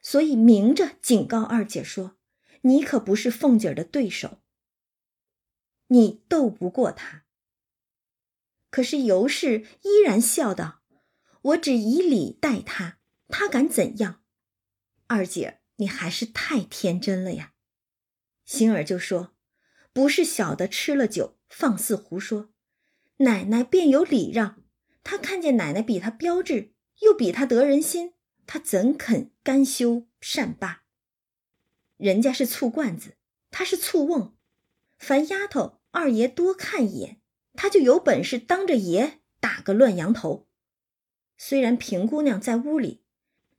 [0.01, 2.17] 所以明着警告二姐说
[2.63, 4.39] ：“你可不是凤姐儿的对手，
[5.89, 7.24] 你斗不过他。”
[8.70, 10.82] 可是尤氏依然笑道
[11.43, 14.22] ：“我只以礼待他，他敢怎样？”
[15.07, 17.53] 二姐，你还是太天真了呀！
[18.45, 19.35] 星儿就说
[19.93, 22.51] ：“不是小的吃了酒放肆胡说，
[23.18, 24.62] 奶奶便有礼让。
[25.05, 28.14] 他看见奶奶比他标致，又比他得人心，
[28.47, 30.85] 他怎肯甘休善罢？
[31.97, 33.16] 人家是醋罐子，
[33.51, 34.34] 他是醋瓮。
[35.05, 37.21] 凡丫头二爷多看一眼，
[37.53, 40.49] 他就有本事当着爷打个乱羊头。
[41.37, 43.03] 虽然平姑娘在屋里。”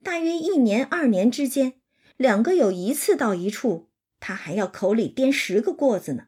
[0.01, 1.81] 大约一年二年之间，
[2.17, 3.89] 两个有一次到一处，
[4.19, 6.27] 他还要口里颠十个过子呢，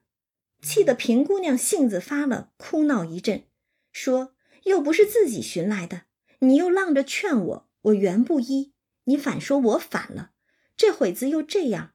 [0.61, 3.43] 气得平姑娘性子发了，哭闹一阵，
[3.91, 6.03] 说又不是自己寻来的，
[6.39, 8.73] 你又浪着劝我，我原不依，
[9.05, 10.31] 你反说我反了，
[10.75, 11.93] 这会子又这样，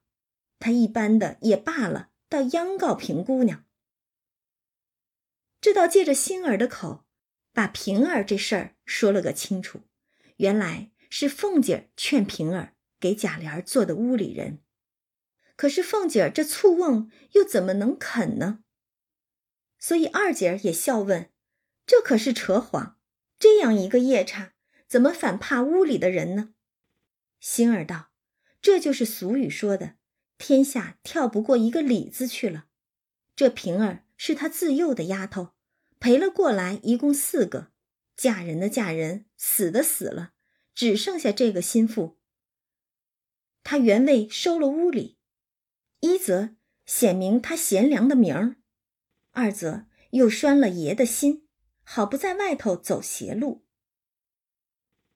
[0.60, 3.66] 他一般的也罢了，倒央告平姑娘。
[5.60, 7.04] 这倒借着星儿的口，
[7.52, 9.82] 把平儿这事儿说了个清楚。
[10.36, 14.62] 原来是凤姐劝平儿给贾琏做的屋里人，
[15.56, 18.64] 可是凤姐这醋瓮又怎么能肯呢？
[19.78, 21.30] 所以二姐也笑问
[21.84, 22.98] ：“这可是扯谎！
[23.38, 24.54] 这样一个夜叉，
[24.88, 26.54] 怎么反怕屋里的人呢？”
[27.38, 28.08] 星儿道
[28.62, 29.96] ：“这就是俗语说的，
[30.42, 32.66] 天下跳不过一个李字去了。
[33.36, 35.48] 这平儿。”是他自幼的丫头，
[35.98, 37.72] 陪了过来，一共四个，
[38.14, 40.34] 嫁人的嫁人，死的死了，
[40.76, 42.20] 只剩下这个心腹。
[43.64, 45.18] 他原位收了屋里，
[45.98, 46.54] 一则
[46.86, 48.58] 显明他贤良的名儿，
[49.32, 51.48] 二则又拴了爷的心，
[51.82, 53.64] 好不在外头走邪路。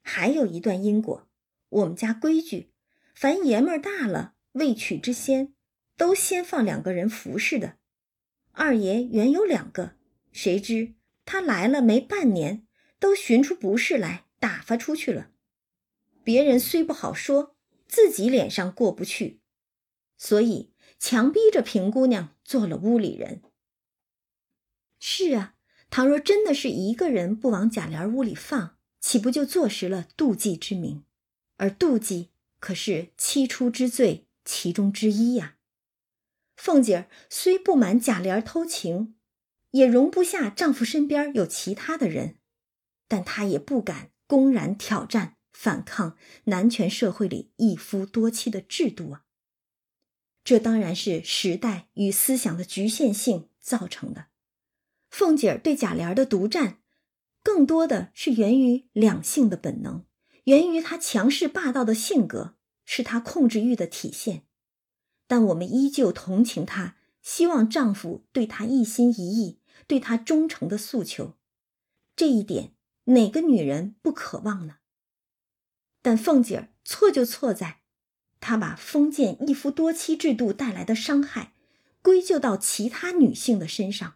[0.03, 1.29] 还有一段因果，
[1.69, 2.73] 我们家规矩，
[3.15, 5.53] 凡爷们儿大了未娶之先，
[5.97, 7.77] 都先放两个人服侍的。
[8.53, 9.97] 二爷原有两个，
[10.33, 10.95] 谁知
[11.27, 12.67] 他来了没半年，
[12.99, 15.31] 都寻出不是来，打发出去了。
[16.25, 17.55] 别人虽不好说，
[17.87, 19.41] 自己脸上过不去，
[20.17, 23.43] 所以强逼着平姑娘做了屋里人。
[24.99, 25.55] 是啊，
[25.91, 31.05] 倘若真的是一个人不往贾琏屋里放，岂不就坐实了妒忌之名？
[31.59, 35.59] 而妒忌可是七出之罪其中之一呀。
[36.57, 39.17] 凤姐儿虽不满贾琏偷情，
[39.73, 42.37] 也容不下丈夫身边有其他的人，
[43.07, 49.25] 但她也不敢公然挑战、反抗男权社会里一夫多妻的制度啊。
[50.43, 54.29] 这当然是时代与思想的局限性造成的。
[55.11, 56.79] 凤姐儿对贾琏的独占，
[57.43, 60.07] 更多的是源于两性的本能，
[60.45, 62.56] 源于她强势霸道的性格，
[62.87, 64.47] 是她控制欲的体现。
[65.27, 71.35] 但我们依旧同情她，希望丈夫对她一心一意，对她忠诚的诉求。
[72.15, 72.73] 这一点，
[73.05, 74.77] 哪个女人不渴望呢？
[76.01, 77.83] 但凤姐儿错就错在，
[78.41, 81.53] 她把封建一夫多妻制度带来的伤害，
[82.01, 84.15] 归咎到其他女性的身上。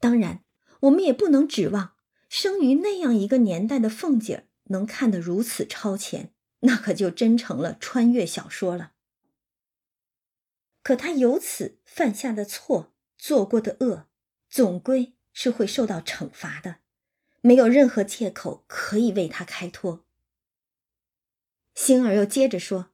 [0.00, 0.42] 当然，
[0.80, 1.92] 我们也不能指望
[2.30, 6.32] 生于那样一个年代的凤姐儿能看得如此超前，
[6.62, 8.92] 那可就真成了穿越小说了。
[10.82, 14.08] 可他由此犯下的错、做过的恶，
[14.50, 16.78] 总归是会受到惩罚的，
[17.40, 20.04] 没有任何借口可以为他开脱。
[21.74, 22.90] 星儿又接着说：“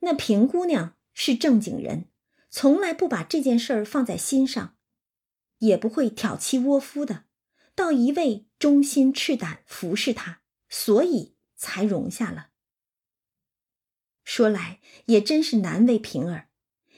[0.00, 2.06] 那平姑娘是正经人，
[2.50, 4.76] 从来不把这件事儿放在心上，
[5.58, 7.24] 也不会挑妻窝夫的，
[7.74, 12.49] 倒一味忠心赤胆服侍他，所以才容下了。
[14.32, 16.46] 说来也真是难为平儿。”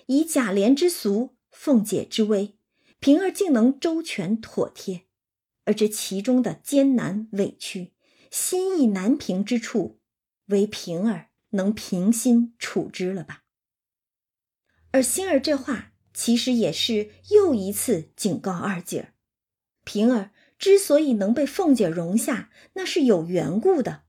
[0.05, 2.59] 以贾琏之俗，凤姐之威，
[3.01, 5.05] 平儿竟能周全妥帖，
[5.65, 7.95] 而这其中的艰难委屈、
[8.31, 9.99] 心意难平之处，
[10.49, 13.45] 唯平儿能平心处之了吧？
[14.91, 19.15] 而星儿这话，其实也是又一次警告二姐儿：
[19.85, 24.03] 平儿之所以能被凤姐容下，那是有缘故的，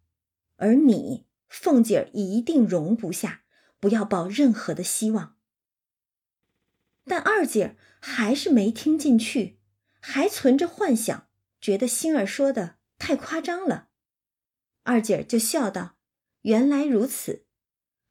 [0.57, 3.43] 而你，凤姐儿一定容不下，
[3.79, 5.37] 不要抱任何的希望。
[7.05, 9.59] 但二姐还是没听进去，
[9.99, 11.27] 还存着幻想，
[11.61, 13.89] 觉得星儿说的太夸张了。
[14.81, 15.95] 二姐就笑道
[16.41, 17.45] ：“原来如此，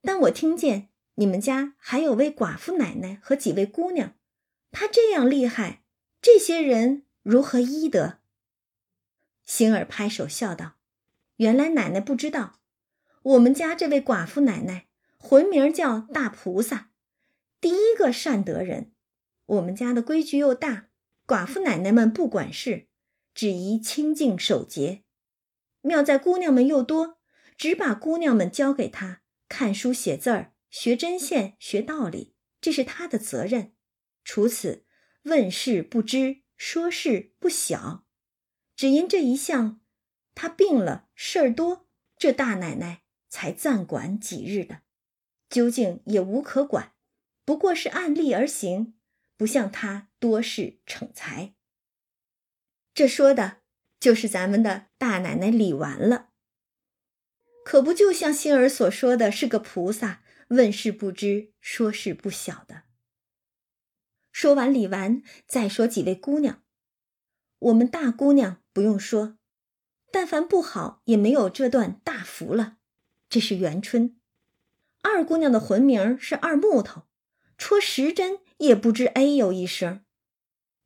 [0.02, 4.14] 但我听见你们家还有位寡妇奶奶和几位姑娘，
[4.70, 5.82] 她这样厉害，
[6.20, 8.20] 这些人如何医得？”
[9.44, 10.74] 星儿拍手笑道
[11.38, 12.60] ：“原来奶奶不知道，
[13.22, 16.90] 我们家这位寡妇奶奶魂名叫大菩萨。”
[17.60, 18.92] 第一个善德人，
[19.46, 20.88] 我们家的规矩又大，
[21.26, 22.88] 寡妇奶奶们不管事，
[23.32, 25.04] 只宜清净守节。
[25.82, 27.18] 妙在姑娘们又多，
[27.56, 33.74] 只把姑娘们交给他看书写字儿、学针线、学道理，这是他的责任。
[34.24, 34.84] 除此，
[35.22, 38.04] 问事不知，说事不晓。
[38.74, 39.80] 只因这一项，
[40.34, 43.01] 他病了，事儿多，这大奶奶
[43.32, 44.82] 才暂管几日的，
[45.48, 46.92] 究竟也无可管。
[47.46, 48.92] 不过是按例而行，
[49.38, 51.54] 不像他多事逞才。
[52.92, 53.62] 这说的
[53.98, 56.28] 就是咱们的大奶奶李纨了，
[57.64, 62.82] 可不就像星儿所说的是个菩萨，问事不知，说事不晓的。
[64.30, 66.62] 说完李纨，再说几位姑娘。
[67.58, 69.38] 我们大姑娘不用说，
[70.10, 72.76] 但凡不好也没有这段大福了。
[73.32, 74.14] 这是元春，
[75.00, 77.04] 二姑娘的魂名是二木头。
[77.56, 80.04] 戳十针也不知哎呦一声，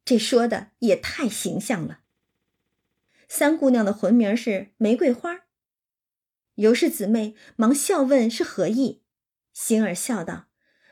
[0.04, 2.02] 这说的也太形象了。
[3.26, 5.46] 三姑娘的魂名是玫瑰花。
[6.54, 9.02] 尤氏姊妹忙笑问是何意，
[9.52, 10.46] 星儿笑道：“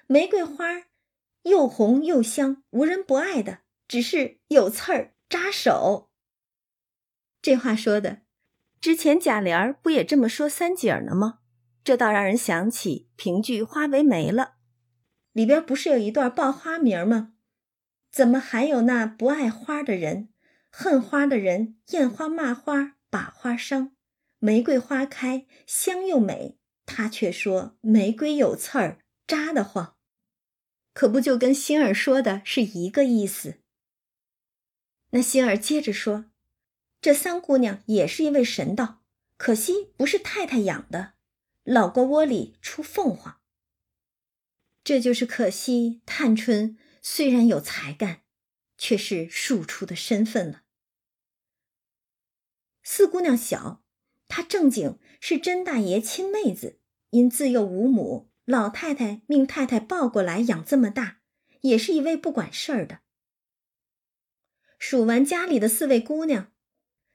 [0.08, 0.86] 玫瑰花
[1.42, 6.10] 又红又香，无人不爱的，只是有刺儿扎手。”
[7.40, 8.22] 这话说的，
[8.80, 11.38] 之前贾琏不也这么说三姐儿呢吗？
[11.84, 14.54] 这倒让人想起评剧《花为媒》了，
[15.32, 17.34] 里边不是有一段报花名吗？
[18.10, 20.30] 怎么还有那不爱花的人，
[20.70, 23.94] 恨花的人，艳花骂花，把花伤？
[24.38, 26.56] 玫瑰花开，香又美，
[26.86, 29.96] 他却说玫瑰有刺儿，扎得慌。
[30.94, 33.56] 可不就跟星儿说的是一个意思？
[35.10, 36.26] 那星儿接着说，
[37.02, 39.02] 这三姑娘也是一位神道，
[39.36, 41.13] 可惜不是太太养的，
[41.64, 43.40] 老瓜窝里出凤凰。
[44.84, 46.78] 这就是可惜，探春。
[47.06, 48.22] 虽然有才干，
[48.78, 50.62] 却是庶出的身份了。
[52.82, 53.82] 四姑娘小，
[54.26, 61.20] 她正经是甄大爷亲妹子，因自幼无母，老太太命太太抱过来养这么大，
[61.60, 63.00] 也是一位不管事儿的。
[64.78, 66.52] 数完家里的四位姑娘，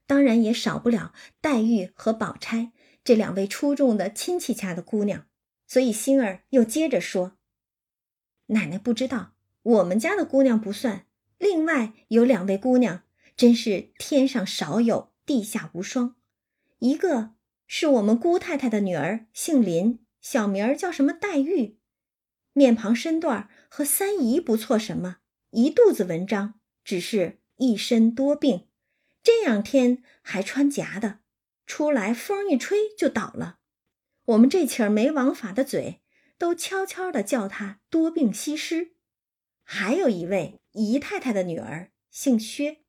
[0.06, 2.74] 当然也少不了黛玉和宝钗
[3.04, 5.28] 这两位出众的亲戚家的姑娘，
[5.68, 7.38] 所以星儿又接着说
[8.48, 11.06] ：“奶奶不知道。”我们家的姑娘不算，
[11.38, 13.04] 另外有两位姑娘，
[13.36, 16.16] 真是天上少有，地下无双。
[16.80, 17.36] 一个
[17.68, 21.78] 是我们姑太太的女儿，姓林，小名儿叫什么黛玉，
[22.54, 25.18] 面庞身段和三姨不错，什么
[25.52, 28.70] 一肚子文章，只是一身多病，
[29.22, 31.20] 这两天还穿夹的，
[31.70, 33.60] 出来风一吹就倒了。
[34.26, 36.02] 我们这起儿没王法的嘴，
[36.40, 38.96] 都悄悄的叫他多病西施。
[39.64, 42.80] 还有一位姨太太的女儿，姓薛，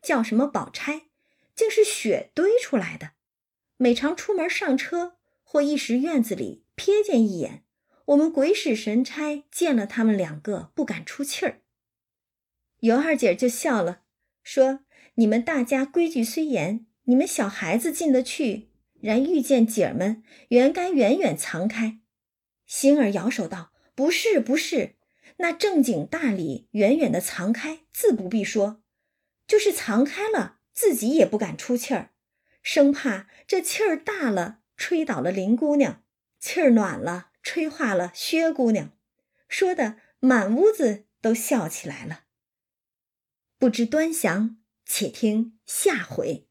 [0.00, 1.02] 叫什么宝钗，
[1.54, 3.10] 竟是雪堆出来的。
[3.76, 7.64] 每常出门上车，或一时院子里瞥见一眼，
[8.06, 11.60] 我们鬼使神差见了他们两个，不敢出气儿。
[12.78, 14.00] 尤二姐就笑了，
[14.42, 14.80] 说
[15.16, 21.98] ：“你们大家规矩虽严，你们小孩子进得去，然遇见姐儿们，原该远远藏开。”
[22.66, 24.94] 星儿摇手道：“不是，不是。”
[25.38, 28.82] 那正经大礼，远远的藏开，自不必说；
[29.44, 32.12] 就是藏开了，自己也不敢出气儿，
[32.62, 36.04] 生怕这气儿大了，吹倒了林姑娘；
[36.38, 38.92] 气儿暖了，吹化了薛姑娘。
[39.48, 42.26] 说的满屋子都笑起来了。
[43.58, 46.46] 不知端详，且听下回。